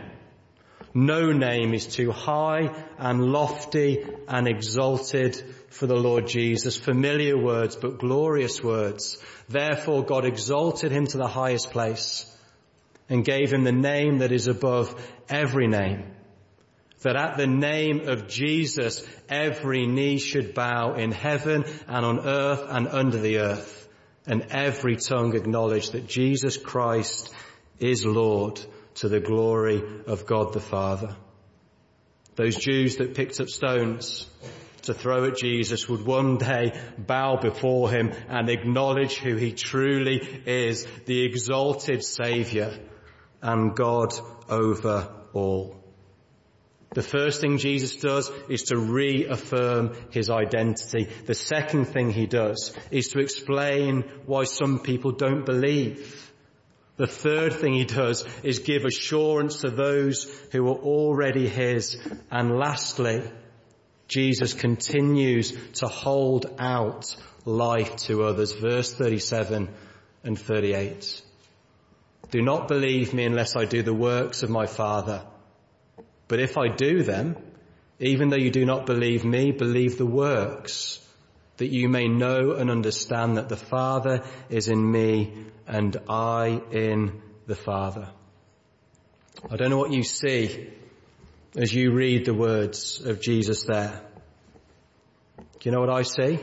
no 0.98 1.32
name 1.32 1.76
is 1.76 1.86
too 1.86 2.12
high 2.12 2.74
and 2.98 3.32
lofty 3.32 4.04
and 4.28 4.48
exalted 4.48 5.36
for 5.70 5.86
the 5.86 5.96
Lord 5.96 6.26
Jesus. 6.26 6.76
Familiar 6.76 7.38
words, 7.38 7.76
but 7.76 8.00
glorious 8.00 8.64
words. 8.64 9.20
Therefore 9.48 10.04
God 10.04 10.26
exalted 10.26 10.92
him 10.92 11.06
to 11.06 11.20
the 11.20 11.28
highest 11.28 11.70
place 11.70 12.26
and 13.10 13.24
gave 13.24 13.54
him 13.54 13.64
the 13.64 13.72
name 13.72 14.18
that 14.18 14.32
is 14.32 14.48
above 14.48 15.00
every 15.30 15.68
name. 15.68 16.16
That 17.04 17.16
at 17.16 17.38
the 17.38 17.46
name 17.46 18.10
of 18.10 18.28
Jesus, 18.28 19.06
every 19.30 19.86
knee 19.86 20.18
should 20.18 20.56
bow 20.56 20.96
in 20.96 21.12
heaven 21.12 21.66
and 21.88 22.06
on 22.08 22.28
earth 22.28 22.66
and 22.68 22.88
under 22.88 23.20
the 23.20 23.38
earth 23.38 23.88
and 24.26 24.48
every 24.50 24.96
tongue 24.96 25.36
acknowledge 25.36 25.92
that 25.92 26.08
Jesus 26.08 26.58
Christ 26.58 27.32
is 27.80 28.04
Lord 28.04 28.60
to 28.98 29.10
the 29.10 29.20
glory 29.20 29.84
of 30.08 30.26
God 30.26 30.54
the 30.54 30.60
Father. 30.60 31.16
Those 32.36 32.56
Jews 32.56 32.98
that 32.98 33.16
picked 33.16 33.40
up 33.40 33.50
stones 33.50 34.28
to 34.84 34.94
throw 34.94 35.26
at 35.26 35.38
Jesus 35.38 35.90
would 35.90 36.06
one 36.06 36.38
day 36.38 36.80
bow 36.98 37.38
before 37.38 37.90
him 37.90 38.14
and 38.30 38.50
acknowledge 38.50 39.18
who 39.18 39.36
he 39.36 39.52
truly 39.52 40.18
is, 40.46 40.86
the 41.06 41.24
exalted 41.26 42.04
Saviour 42.04 42.72
and 43.42 43.76
God 43.76 44.14
over 44.50 45.12
all. 45.34 45.76
The 46.94 47.04
first 47.04 47.42
thing 47.42 47.58
Jesus 47.58 47.98
does 47.98 48.32
is 48.50 48.64
to 48.64 48.78
reaffirm 48.78 49.96
his 50.10 50.30
identity. 50.30 51.10
The 51.26 51.36
second 51.36 51.86
thing 51.86 52.12
he 52.12 52.26
does 52.26 52.74
is 52.90 53.10
to 53.10 53.20
explain 53.20 54.04
why 54.26 54.46
some 54.46 54.80
people 54.80 55.12
don't 55.12 55.46
believe. 55.46 56.27
The 56.98 57.08
third 57.08 57.54
thing 57.54 57.74
he 57.74 57.86
does 57.86 58.26
is 58.44 58.60
give 58.60 58.84
assurance 58.84 59.62
to 59.62 59.70
those 59.70 60.24
who 60.52 60.68
are 60.68 60.78
already 60.78 61.48
his. 61.48 61.96
And 62.32 62.58
lastly, 62.58 63.22
Jesus 64.08 64.54
continues 64.54 65.56
to 65.74 65.88
hold 65.88 66.48
out 66.58 67.16
life 67.46 67.96
to 68.08 68.24
others. 68.24 68.52
Verse 68.52 68.94
37 68.94 69.70
and 70.24 70.40
38. 70.40 71.22
Do 72.32 72.42
not 72.42 72.68
believe 72.68 73.14
me 73.14 73.26
unless 73.26 73.56
I 73.56 73.66
do 73.66 73.84
the 73.84 73.94
works 73.94 74.42
of 74.42 74.50
my 74.50 74.66
Father. 74.66 75.22
But 76.28 76.40
if 76.40 76.58
I 76.58 76.68
do 76.68 77.04
them, 77.04 77.38
even 78.00 78.30
though 78.30 78.38
you 78.38 78.52
do 78.52 78.66
not 78.66 78.86
believe 78.86 79.24
me, 79.24 79.52
believe 79.52 79.98
the 79.98 80.06
works, 80.06 81.00
that 81.58 81.72
you 81.72 81.90
may 81.90 82.08
know 82.08 82.52
and 82.52 82.70
understand 82.70 83.38
that 83.38 83.50
the 83.50 83.58
Father 83.58 84.24
is 84.50 84.68
in 84.68 84.92
me 84.92 85.34
and 85.68 85.98
I 86.08 86.62
in 86.72 87.22
the 87.46 87.56
Father. 87.56 88.10
I 89.50 89.56
don't 89.56 89.70
know 89.70 89.78
what 89.78 89.92
you 89.92 90.04
see 90.04 90.70
as 91.56 91.74
you 91.74 91.92
read 91.92 92.26
the 92.26 92.34
words 92.34 93.02
of 93.06 93.22
Jesus 93.22 93.64
there. 93.64 94.02
Do 95.38 95.70
you 95.70 95.72
know 95.72 95.80
what 95.80 95.90
I 95.90 96.04
see? 96.04 96.40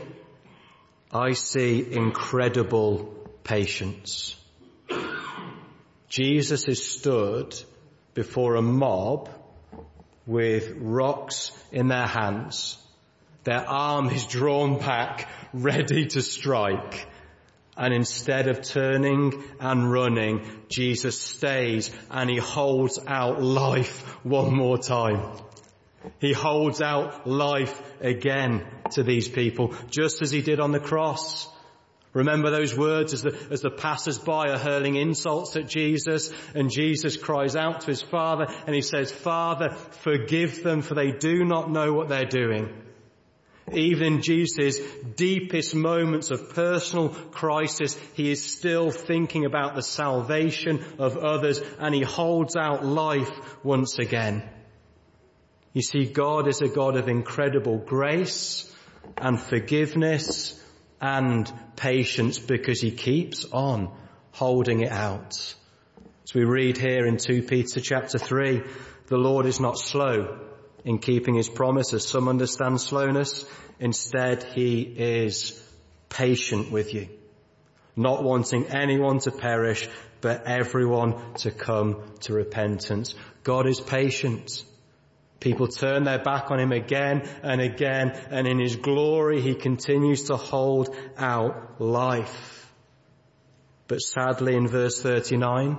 I 1.12 1.32
see 1.32 1.86
incredible 1.92 3.14
patience. 3.44 4.36
Jesus 6.08 6.68
is 6.68 6.84
stood 6.84 7.54
before 8.14 8.56
a 8.56 8.62
mob 8.62 9.28
with 10.26 10.74
rocks 10.78 11.52
in 11.72 11.88
their 11.88 12.06
hands. 12.06 12.78
Their 13.44 13.68
arm 13.68 14.08
is 14.08 14.24
drawn 14.24 14.78
back, 14.78 15.28
ready 15.52 16.06
to 16.06 16.22
strike. 16.22 17.06
And 17.76 17.92
instead 17.92 18.48
of 18.48 18.62
turning 18.62 19.44
and 19.60 19.90
running, 19.90 20.46
Jesus 20.68 21.18
stays 21.20 21.90
and 22.10 22.30
he 22.30 22.38
holds 22.38 22.98
out 23.06 23.42
life 23.42 24.00
one 24.24 24.54
more 24.54 24.78
time. 24.78 25.38
He 26.20 26.32
holds 26.32 26.80
out 26.80 27.26
life 27.26 27.82
again 28.00 28.66
to 28.92 29.02
these 29.02 29.28
people, 29.28 29.74
just 29.90 30.22
as 30.22 30.30
he 30.30 30.42
did 30.42 30.60
on 30.60 30.70
the 30.70 30.80
cross. 30.80 31.48
Remember 32.12 32.50
those 32.50 32.76
words 32.78 33.12
as 33.12 33.22
the, 33.22 33.36
as 33.50 33.60
the 33.60 33.70
passers-by 33.70 34.50
are 34.50 34.58
hurling 34.58 34.94
insults 34.94 35.56
at 35.56 35.68
Jesus 35.68 36.32
and 36.54 36.70
Jesus 36.70 37.16
cries 37.16 37.56
out 37.56 37.80
to 37.80 37.86
his 37.88 38.02
Father 38.02 38.46
and 38.66 38.74
he 38.74 38.82
says, 38.82 39.10
Father, 39.10 39.70
forgive 39.70 40.62
them 40.62 40.80
for 40.80 40.94
they 40.94 41.10
do 41.10 41.44
not 41.44 41.72
know 41.72 41.92
what 41.92 42.08
they're 42.08 42.24
doing. 42.24 42.83
Even 43.72 44.14
in 44.14 44.22
Jesus' 44.22 44.78
deepest 45.16 45.74
moments 45.74 46.30
of 46.30 46.50
personal 46.54 47.08
crisis, 47.08 47.98
he 48.12 48.30
is 48.30 48.44
still 48.44 48.90
thinking 48.90 49.46
about 49.46 49.74
the 49.74 49.82
salvation 49.82 50.84
of 50.98 51.16
others 51.16 51.60
and 51.78 51.94
he 51.94 52.02
holds 52.02 52.56
out 52.56 52.84
life 52.84 53.64
once 53.64 53.98
again. 53.98 54.48
You 55.72 55.82
see, 55.82 56.04
God 56.04 56.46
is 56.46 56.60
a 56.60 56.68
God 56.68 56.96
of 56.96 57.08
incredible 57.08 57.78
grace 57.78 58.70
and 59.16 59.40
forgiveness 59.40 60.60
and 61.00 61.50
patience 61.74 62.38
because 62.38 62.80
he 62.80 62.90
keeps 62.90 63.46
on 63.46 63.96
holding 64.32 64.82
it 64.82 64.92
out. 64.92 65.32
As 66.24 66.34
we 66.34 66.44
read 66.44 66.76
here 66.76 67.06
in 67.06 67.16
2 67.16 67.42
Peter 67.42 67.80
chapter 67.80 68.18
3, 68.18 68.62
the 69.06 69.16
Lord 69.16 69.46
is 69.46 69.58
not 69.58 69.78
slow 69.78 70.53
in 70.84 70.98
keeping 70.98 71.34
his 71.34 71.48
promises. 71.48 72.06
Some 72.06 72.28
understand 72.28 72.80
slowness. 72.80 73.44
Instead, 73.80 74.42
he 74.42 74.82
is 74.82 75.60
patient 76.08 76.70
with 76.70 76.94
you, 76.94 77.08
not 77.96 78.22
wanting 78.22 78.66
anyone 78.66 79.18
to 79.20 79.30
perish, 79.30 79.88
but 80.20 80.46
everyone 80.46 81.34
to 81.34 81.50
come 81.50 82.02
to 82.20 82.32
repentance. 82.32 83.14
God 83.42 83.66
is 83.66 83.80
patient. 83.80 84.64
People 85.40 85.68
turn 85.68 86.04
their 86.04 86.22
back 86.22 86.50
on 86.50 86.60
him 86.60 86.72
again 86.72 87.28
and 87.42 87.60
again, 87.60 88.12
and 88.30 88.46
in 88.46 88.58
his 88.58 88.76
glory 88.76 89.40
he 89.40 89.54
continues 89.54 90.24
to 90.24 90.36
hold 90.36 90.96
out 91.18 91.80
life. 91.80 92.72
But 93.86 94.00
sadly 94.00 94.56
in 94.56 94.66
verse 94.66 95.02
39, 95.02 95.76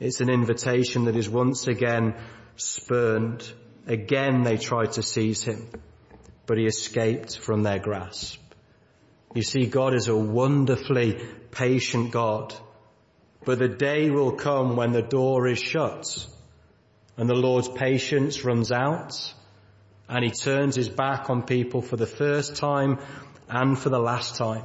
It's 0.00 0.20
an 0.20 0.28
invitation 0.28 1.04
that 1.04 1.14
is 1.14 1.28
once 1.28 1.68
again 1.68 2.14
spurned. 2.56 3.48
Again 3.86 4.42
they 4.42 4.56
tried 4.56 4.92
to 4.92 5.02
seize 5.02 5.42
him, 5.42 5.68
but 6.46 6.58
he 6.58 6.66
escaped 6.66 7.38
from 7.38 7.62
their 7.62 7.78
grasp. 7.78 8.40
You 9.34 9.42
see, 9.42 9.66
God 9.66 9.94
is 9.94 10.08
a 10.08 10.16
wonderfully 10.16 11.18
patient 11.50 12.12
God, 12.12 12.54
but 13.44 13.58
the 13.58 13.68
day 13.68 14.10
will 14.10 14.32
come 14.32 14.76
when 14.76 14.92
the 14.92 15.02
door 15.02 15.48
is 15.48 15.58
shut 15.58 16.26
and 17.16 17.28
the 17.28 17.34
Lord's 17.34 17.68
patience 17.68 18.44
runs 18.44 18.72
out 18.72 19.12
and 20.08 20.24
he 20.24 20.30
turns 20.30 20.76
his 20.76 20.88
back 20.88 21.30
on 21.30 21.42
people 21.42 21.82
for 21.82 21.96
the 21.96 22.06
first 22.06 22.56
time 22.56 22.98
and 23.48 23.78
for 23.78 23.88
the 23.88 23.98
last 23.98 24.36
time. 24.36 24.64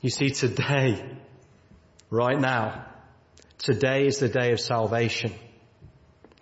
You 0.00 0.10
see, 0.10 0.30
today, 0.30 1.02
right 2.10 2.38
now, 2.38 2.86
today 3.58 4.06
is 4.06 4.18
the 4.18 4.28
day 4.28 4.52
of 4.52 4.60
salvation. 4.60 5.32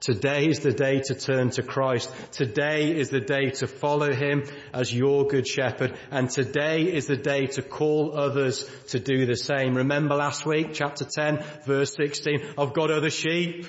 Today 0.01 0.49
is 0.49 0.61
the 0.61 0.73
day 0.73 1.01
to 1.01 1.15
turn 1.15 1.51
to 1.51 1.63
Christ. 1.63 2.13
Today 2.33 2.95
is 2.95 3.09
the 3.09 3.21
day 3.21 3.51
to 3.51 3.67
follow 3.67 4.13
Him 4.13 4.45
as 4.73 4.93
your 4.93 5.27
good 5.27 5.47
shepherd. 5.47 5.97
And 6.11 6.29
today 6.29 6.83
is 6.83 7.07
the 7.07 7.17
day 7.17 7.47
to 7.47 7.63
call 7.63 8.15
others 8.15 8.69
to 8.89 8.99
do 8.99 9.25
the 9.25 9.37
same. 9.37 9.77
Remember 9.77 10.15
last 10.15 10.45
week, 10.45 10.75
chapter 10.75 11.07
10, 11.07 11.43
verse 11.65 11.95
16, 11.97 12.41
I've 12.59 12.75
got 12.75 12.91
other 12.91 13.09
sheep, 13.09 13.67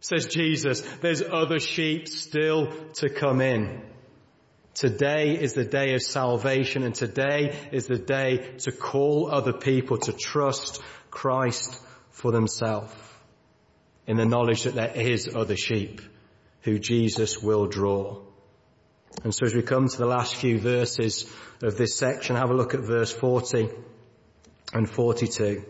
says 0.00 0.26
Jesus. 0.26 0.82
There's 1.00 1.22
other 1.22 1.58
sheep 1.58 2.06
still 2.08 2.70
to 2.96 3.08
come 3.08 3.40
in. 3.40 3.82
Today 4.74 5.40
is 5.40 5.54
the 5.54 5.64
day 5.64 5.94
of 5.94 6.02
salvation 6.02 6.82
and 6.82 6.94
today 6.94 7.56
is 7.72 7.86
the 7.86 7.98
day 7.98 8.56
to 8.58 8.72
call 8.72 9.30
other 9.30 9.52
people 9.52 9.96
to 9.98 10.12
trust 10.12 10.82
Christ 11.10 11.80
for 12.10 12.30
themselves 12.30 13.07
in 14.08 14.16
the 14.16 14.24
knowledge 14.24 14.64
that 14.64 14.74
there 14.74 14.96
is 14.96 15.28
other 15.36 15.54
sheep 15.54 16.00
who 16.62 16.78
Jesus 16.78 17.42
will 17.42 17.66
draw. 17.66 18.22
And 19.22 19.34
so 19.34 19.44
as 19.44 19.54
we 19.54 19.62
come 19.62 19.86
to 19.86 19.98
the 19.98 20.06
last 20.06 20.34
few 20.34 20.58
verses 20.58 21.30
of 21.62 21.76
this 21.76 21.96
section, 21.96 22.34
have 22.36 22.50
a 22.50 22.54
look 22.54 22.72
at 22.72 22.80
verse 22.80 23.12
40 23.12 23.68
and 24.72 24.88
42. 24.88 25.62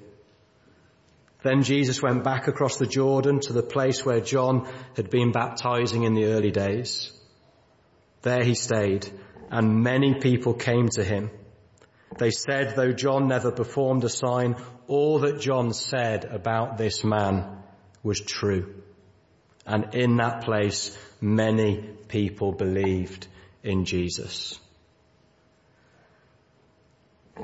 Then 1.43 1.63
Jesus 1.65 2.01
went 2.01 2.23
back 2.23 2.47
across 2.47 2.77
the 2.77 2.87
Jordan 2.87 3.41
to 3.41 3.53
the 3.53 3.63
place 3.63 4.05
where 4.07 4.21
John 4.21 4.69
had 4.95 5.11
been 5.11 5.33
baptizing 5.33 6.05
in 6.05 6.15
the 6.15 6.27
early 6.27 6.53
days. 6.53 7.13
There 8.23 8.45
he 8.45 8.55
stayed 8.55 9.09
and 9.51 9.83
many 9.83 10.21
people 10.21 10.55
came 10.55 10.89
to 10.91 11.03
him. 11.03 11.31
They 12.19 12.31
said, 12.31 12.77
though 12.77 12.93
John 12.93 13.27
never 13.27 13.51
performed 13.51 14.05
a 14.05 14.09
sign, 14.09 14.57
all 14.87 15.21
that 15.21 15.41
John 15.41 15.73
said 15.73 16.25
about 16.25 16.79
this 16.79 17.03
man 17.03 17.59
was 18.03 18.21
true. 18.21 18.75
And 19.67 19.95
in 19.95 20.17
that 20.17 20.45
place, 20.45 20.97
many 21.21 21.83
people 22.09 22.53
believed 22.53 23.27
in 23.63 23.85
Jesus. 23.85 24.59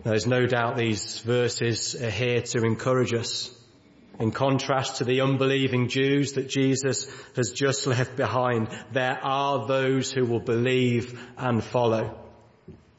There's 0.02 0.26
no 0.26 0.46
doubt 0.46 0.76
these 0.76 1.20
verses 1.20 1.94
are 1.94 2.10
here 2.10 2.40
to 2.40 2.62
encourage 2.64 3.14
us. 3.14 3.50
In 4.18 4.30
contrast 4.30 4.96
to 4.96 5.04
the 5.04 5.20
unbelieving 5.20 5.88
Jews 5.88 6.32
that 6.32 6.48
Jesus 6.48 7.08
has 7.36 7.50
just 7.50 7.86
left 7.86 8.16
behind, 8.16 8.68
there 8.92 9.18
are 9.22 9.66
those 9.66 10.12
who 10.12 10.24
will 10.24 10.40
believe 10.40 11.20
and 11.36 11.62
follow. 11.62 12.16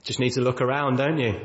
Just 0.04 0.20
need 0.20 0.34
to 0.34 0.42
look 0.42 0.62
around, 0.62 0.98
don't 0.98 1.18
you? 1.18 1.40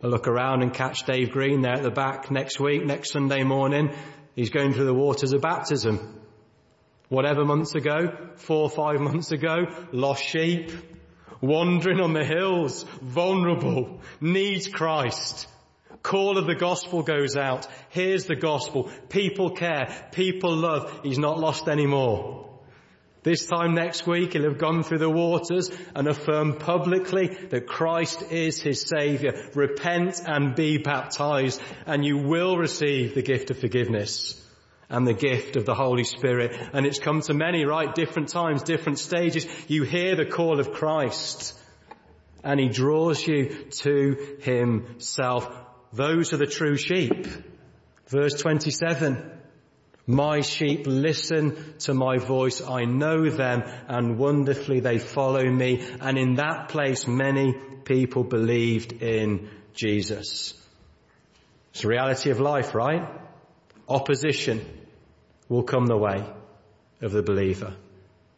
Look 0.00 0.26
around 0.26 0.62
and 0.62 0.72
catch 0.72 1.04
Dave 1.04 1.32
Green 1.32 1.60
there 1.60 1.74
at 1.74 1.82
the 1.82 1.90
back 1.90 2.30
next 2.30 2.60
week, 2.60 2.84
next 2.84 3.12
Sunday 3.12 3.42
morning, 3.42 3.90
He's 4.38 4.50
going 4.50 4.72
through 4.72 4.84
the 4.84 4.94
waters 4.94 5.32
of 5.32 5.40
baptism. 5.40 5.98
Whatever 7.08 7.44
months 7.44 7.74
ago, 7.74 8.16
four 8.36 8.62
or 8.62 8.70
five 8.70 9.00
months 9.00 9.32
ago, 9.32 9.66
lost 9.90 10.22
sheep, 10.22 10.70
wandering 11.40 12.00
on 12.00 12.12
the 12.12 12.24
hills, 12.24 12.84
vulnerable, 13.02 14.00
needs 14.20 14.68
Christ. 14.68 15.48
Call 16.04 16.38
of 16.38 16.46
the 16.46 16.54
gospel 16.54 17.02
goes 17.02 17.36
out. 17.36 17.66
Here's 17.88 18.26
the 18.26 18.36
gospel. 18.36 18.92
People 19.08 19.50
care. 19.50 20.08
People 20.12 20.54
love. 20.54 21.00
He's 21.02 21.18
not 21.18 21.40
lost 21.40 21.66
anymore. 21.66 22.47
This 23.22 23.46
time 23.46 23.74
next 23.74 24.06
week, 24.06 24.32
he'll 24.32 24.44
have 24.44 24.58
gone 24.58 24.82
through 24.82 24.98
the 24.98 25.10
waters 25.10 25.70
and 25.94 26.06
affirmed 26.06 26.60
publicly 26.60 27.28
that 27.50 27.66
Christ 27.66 28.22
is 28.30 28.60
his 28.60 28.82
savior. 28.82 29.32
Repent 29.54 30.22
and 30.24 30.54
be 30.54 30.78
baptized 30.78 31.60
and 31.86 32.04
you 32.04 32.18
will 32.18 32.56
receive 32.56 33.14
the 33.14 33.22
gift 33.22 33.50
of 33.50 33.58
forgiveness 33.58 34.40
and 34.88 35.06
the 35.06 35.14
gift 35.14 35.56
of 35.56 35.66
the 35.66 35.74
Holy 35.74 36.04
Spirit. 36.04 36.56
And 36.72 36.86
it's 36.86 37.00
come 37.00 37.20
to 37.22 37.34
many, 37.34 37.64
right? 37.64 37.94
Different 37.94 38.28
times, 38.28 38.62
different 38.62 38.98
stages. 38.98 39.46
You 39.66 39.82
hear 39.82 40.14
the 40.14 40.26
call 40.26 40.60
of 40.60 40.72
Christ 40.72 41.58
and 42.44 42.60
he 42.60 42.68
draws 42.68 43.26
you 43.26 43.66
to 43.82 44.36
himself. 44.40 45.52
Those 45.92 46.32
are 46.32 46.38
the 46.38 46.46
true 46.46 46.76
sheep. 46.76 47.26
Verse 48.06 48.34
27. 48.34 49.37
My 50.08 50.40
sheep 50.40 50.86
listen 50.86 51.74
to 51.80 51.92
my 51.92 52.16
voice. 52.16 52.62
I 52.62 52.86
know 52.86 53.28
them 53.28 53.62
and 53.88 54.18
wonderfully 54.18 54.80
they 54.80 54.98
follow 54.98 55.44
me. 55.44 55.86
And 56.00 56.16
in 56.16 56.36
that 56.36 56.70
place 56.70 57.06
many 57.06 57.54
people 57.84 58.24
believed 58.24 59.02
in 59.02 59.50
Jesus. 59.74 60.54
It's 61.72 61.82
the 61.82 61.88
reality 61.88 62.30
of 62.30 62.40
life, 62.40 62.74
right? 62.74 63.06
Opposition 63.86 64.64
will 65.48 65.62
come 65.62 65.84
the 65.84 65.96
way 65.96 66.24
of 67.02 67.12
the 67.12 67.22
believer. 67.22 67.76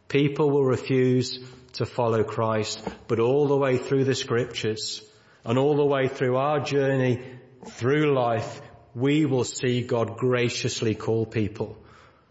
People 0.08 0.50
will 0.50 0.64
refuse 0.64 1.38
to 1.74 1.86
follow 1.86 2.24
Christ, 2.24 2.82
but 3.06 3.20
all 3.20 3.46
the 3.46 3.56
way 3.56 3.78
through 3.78 4.04
the 4.04 4.16
scriptures 4.16 5.02
and 5.44 5.56
all 5.56 5.76
the 5.76 5.86
way 5.86 6.08
through 6.08 6.36
our 6.36 6.58
journey 6.58 7.38
through 7.64 8.14
life, 8.14 8.60
we 8.94 9.26
will 9.26 9.44
see 9.44 9.82
God 9.82 10.16
graciously 10.16 10.94
call 10.94 11.26
people 11.26 11.76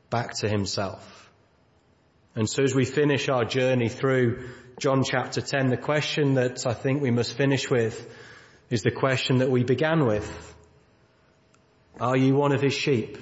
back 0.09 0.35
to 0.35 0.49
himself. 0.49 1.29
And 2.35 2.49
so 2.49 2.63
as 2.63 2.75
we 2.75 2.85
finish 2.85 3.29
our 3.29 3.45
journey 3.45 3.89
through 3.89 4.49
John 4.79 5.03
chapter 5.03 5.41
10, 5.41 5.69
the 5.69 5.77
question 5.77 6.35
that 6.35 6.65
I 6.65 6.73
think 6.73 7.01
we 7.01 7.11
must 7.11 7.33
finish 7.33 7.69
with 7.69 8.07
is 8.69 8.81
the 8.81 8.91
question 8.91 9.39
that 9.39 9.49
we 9.49 9.63
began 9.63 10.05
with. 10.05 10.55
Are 11.99 12.15
you 12.15 12.35
one 12.35 12.53
of 12.53 12.61
his 12.61 12.73
sheep? 12.73 13.17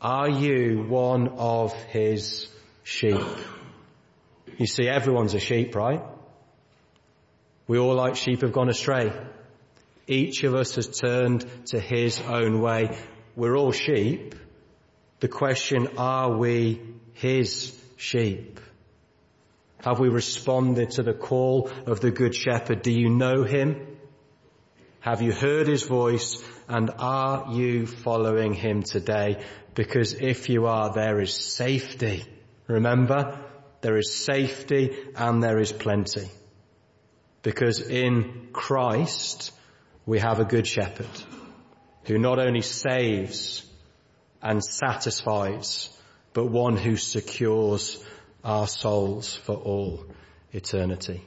Are 0.00 0.28
you 0.28 0.84
one 0.88 1.28
of 1.28 1.72
his 1.74 2.48
sheep? 2.82 3.20
You 4.56 4.66
see, 4.66 4.88
everyone's 4.88 5.34
a 5.34 5.40
sheep, 5.40 5.74
right? 5.74 6.02
We 7.66 7.78
all 7.78 7.94
like 7.94 8.16
sheep 8.16 8.40
have 8.42 8.52
gone 8.52 8.68
astray. 8.68 9.12
Each 10.08 10.42
of 10.42 10.54
us 10.54 10.76
has 10.76 10.88
turned 10.88 11.44
to 11.66 11.78
his 11.78 12.18
own 12.22 12.62
way. 12.62 12.96
We're 13.36 13.56
all 13.56 13.72
sheep. 13.72 14.34
The 15.20 15.28
question, 15.28 15.88
are 15.98 16.36
we 16.36 16.80
his 17.12 17.78
sheep? 17.96 18.58
Have 19.84 20.00
we 20.00 20.08
responded 20.08 20.92
to 20.92 21.02
the 21.02 21.12
call 21.12 21.70
of 21.86 22.00
the 22.00 22.10
good 22.10 22.34
shepherd? 22.34 22.80
Do 22.80 22.90
you 22.90 23.10
know 23.10 23.44
him? 23.44 23.98
Have 25.00 25.20
you 25.20 25.32
heard 25.32 25.68
his 25.68 25.82
voice 25.82 26.42
and 26.68 26.90
are 26.98 27.52
you 27.52 27.86
following 27.86 28.54
him 28.54 28.82
today? 28.82 29.44
Because 29.74 30.14
if 30.14 30.48
you 30.48 30.66
are, 30.66 30.92
there 30.92 31.20
is 31.20 31.34
safety. 31.34 32.24
Remember, 32.66 33.44
there 33.82 33.98
is 33.98 34.14
safety 34.14 34.96
and 35.14 35.42
there 35.42 35.58
is 35.58 35.72
plenty. 35.72 36.28
Because 37.42 37.80
in 37.80 38.48
Christ, 38.52 39.52
we 40.08 40.20
have 40.20 40.40
a 40.40 40.44
good 40.44 40.66
shepherd 40.66 41.06
who 42.04 42.16
not 42.16 42.38
only 42.38 42.62
saves 42.62 43.62
and 44.40 44.64
satisfies, 44.64 45.90
but 46.32 46.46
one 46.46 46.78
who 46.78 46.96
secures 46.96 48.02
our 48.42 48.66
souls 48.66 49.34
for 49.34 49.54
all 49.54 50.06
eternity. 50.50 51.22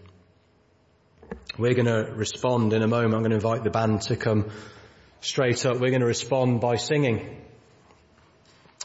We're 1.60 1.76
going 1.76 1.86
to 1.86 2.12
respond 2.12 2.74
in 2.74 2.82
a 2.82 2.88
moment. 2.88 3.14
I'm 3.14 3.20
going 3.20 3.30
to 3.30 3.36
invite 3.36 3.64
the 3.64 3.70
band 3.70 4.02
to 4.04 4.16
come 4.16 4.50
straight 5.20 5.64
up. 5.68 5.74
We're 5.74 5.92
going 5.92 6.02
to 6.02 6.08
respond 6.08 6.60
by 6.60 6.78
singing. 6.78 7.40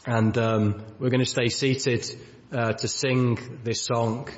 And 0.05 0.37
um, 0.37 0.85
we're 0.99 1.09
going 1.09 1.25
to 1.25 1.25
stay 1.25 1.49
seated 1.49 2.05
uh, 2.51 2.73
to 2.73 2.87
sing 2.87 3.61
this 3.63 3.81
song. 3.81 4.29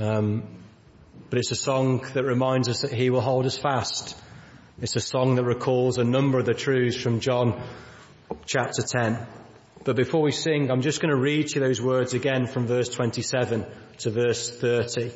Um, 0.00 0.44
but 1.30 1.40
it's 1.40 1.50
a 1.50 1.56
song 1.56 2.06
that 2.14 2.22
reminds 2.22 2.68
us 2.68 2.82
that 2.82 2.92
He 2.92 3.10
will 3.10 3.20
hold 3.20 3.44
us 3.44 3.58
fast 3.58 4.14
it's 4.80 4.94
a 4.94 5.00
song 5.00 5.34
that 5.34 5.44
recalls 5.44 5.98
a 5.98 6.04
number 6.04 6.38
of 6.38 6.46
the 6.46 6.54
truths 6.54 6.96
from 6.96 7.18
John 7.18 7.60
chapter 8.46 8.82
10. 8.82 9.18
But 9.82 9.96
before 9.96 10.22
we 10.22 10.30
sing, 10.30 10.70
I'm 10.70 10.82
just 10.82 11.00
going 11.00 11.10
to 11.10 11.20
read 11.20 11.52
you 11.52 11.60
those 11.60 11.80
words 11.80 12.14
again 12.14 12.46
from 12.46 12.68
verse 12.68 12.88
27 12.88 13.66
to 13.98 14.10
verse 14.10 14.50
30. 14.50 15.10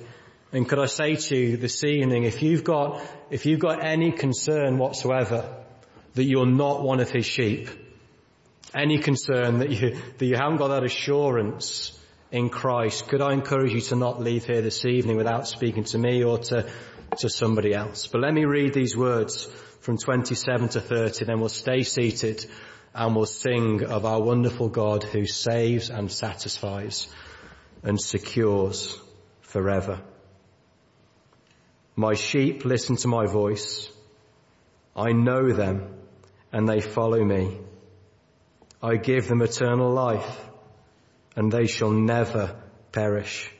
And 0.50 0.68
could 0.68 0.80
I 0.80 0.86
say 0.86 1.14
to 1.14 1.36
you 1.36 1.56
this 1.56 1.84
evening, 1.84 2.24
if 2.24 2.42
you've 2.42 2.64
got, 2.64 3.00
if 3.30 3.46
you've 3.46 3.60
got 3.60 3.84
any 3.84 4.10
concern 4.10 4.78
whatsoever 4.78 5.64
that 6.14 6.24
you're 6.24 6.44
not 6.44 6.82
one 6.82 6.98
of 6.98 7.10
his 7.10 7.24
sheep, 7.24 7.68
any 8.74 8.98
concern 8.98 9.58
that 9.60 9.70
you, 9.70 9.96
that 10.18 10.26
you 10.26 10.34
haven't 10.34 10.56
got 10.56 10.68
that 10.68 10.82
assurance 10.82 11.96
in 12.32 12.48
Christ, 12.48 13.08
could 13.08 13.20
I 13.20 13.34
encourage 13.34 13.74
you 13.74 13.82
to 13.82 13.96
not 13.96 14.20
leave 14.20 14.46
here 14.46 14.62
this 14.62 14.86
evening 14.86 15.18
without 15.18 15.46
speaking 15.46 15.84
to 15.84 15.98
me 15.98 16.24
or 16.24 16.38
to, 16.38 16.68
to 17.18 17.28
somebody 17.28 17.74
else? 17.74 18.06
But 18.06 18.22
let 18.22 18.32
me 18.32 18.46
read 18.46 18.72
these 18.72 18.96
words 18.96 19.44
from 19.80 19.98
27 19.98 20.70
to 20.70 20.80
30, 20.80 21.26
then 21.26 21.40
we'll 21.40 21.50
stay 21.50 21.82
seated 21.82 22.46
and 22.94 23.14
we'll 23.14 23.26
sing 23.26 23.84
of 23.84 24.06
our 24.06 24.22
wonderful 24.22 24.70
God 24.70 25.02
who 25.04 25.26
saves 25.26 25.90
and 25.90 26.10
satisfies 26.10 27.06
and 27.82 28.00
secures 28.00 28.98
forever. 29.42 30.00
My 31.96 32.14
sheep 32.14 32.64
listen 32.64 32.96
to 32.96 33.08
my 33.08 33.26
voice. 33.26 33.90
I 34.96 35.12
know 35.12 35.52
them 35.52 35.96
and 36.50 36.66
they 36.66 36.80
follow 36.80 37.22
me. 37.22 37.58
I 38.82 38.96
give 38.96 39.28
them 39.28 39.42
eternal 39.42 39.92
life 39.92 40.48
and 41.36 41.50
they 41.50 41.66
shall 41.66 41.90
never 41.90 42.56
perish. 42.92 43.50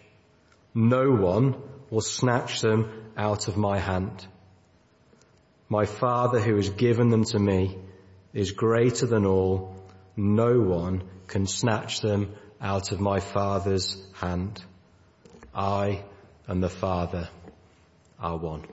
No 0.75 1.11
one 1.11 1.57
will 1.91 2.01
snatch 2.01 2.61
them 2.61 3.11
out 3.17 3.49
of 3.49 3.57
my 3.57 3.79
hand. 3.79 4.27
My 5.69 5.85
Father 5.87 6.41
who 6.41 6.57
has 6.57 6.69
given 6.71 7.09
them 7.09 7.25
to 7.25 7.39
me 7.39 7.79
is 8.33 8.53
greater 8.53 9.07
than 9.07 9.27
all. 9.27 9.77
No 10.17 10.61
one 10.61 11.03
can 11.27 11.47
snatch 11.47 12.01
them 12.01 12.35
out 12.61 12.93
of 12.93 13.01
my 13.01 13.21
Father's 13.21 14.03
hand. 14.15 14.63
I 15.55 16.05
and 16.47 16.63
the 16.63 16.69
Father 16.69 17.29
are 18.19 18.37
one. 18.37 18.65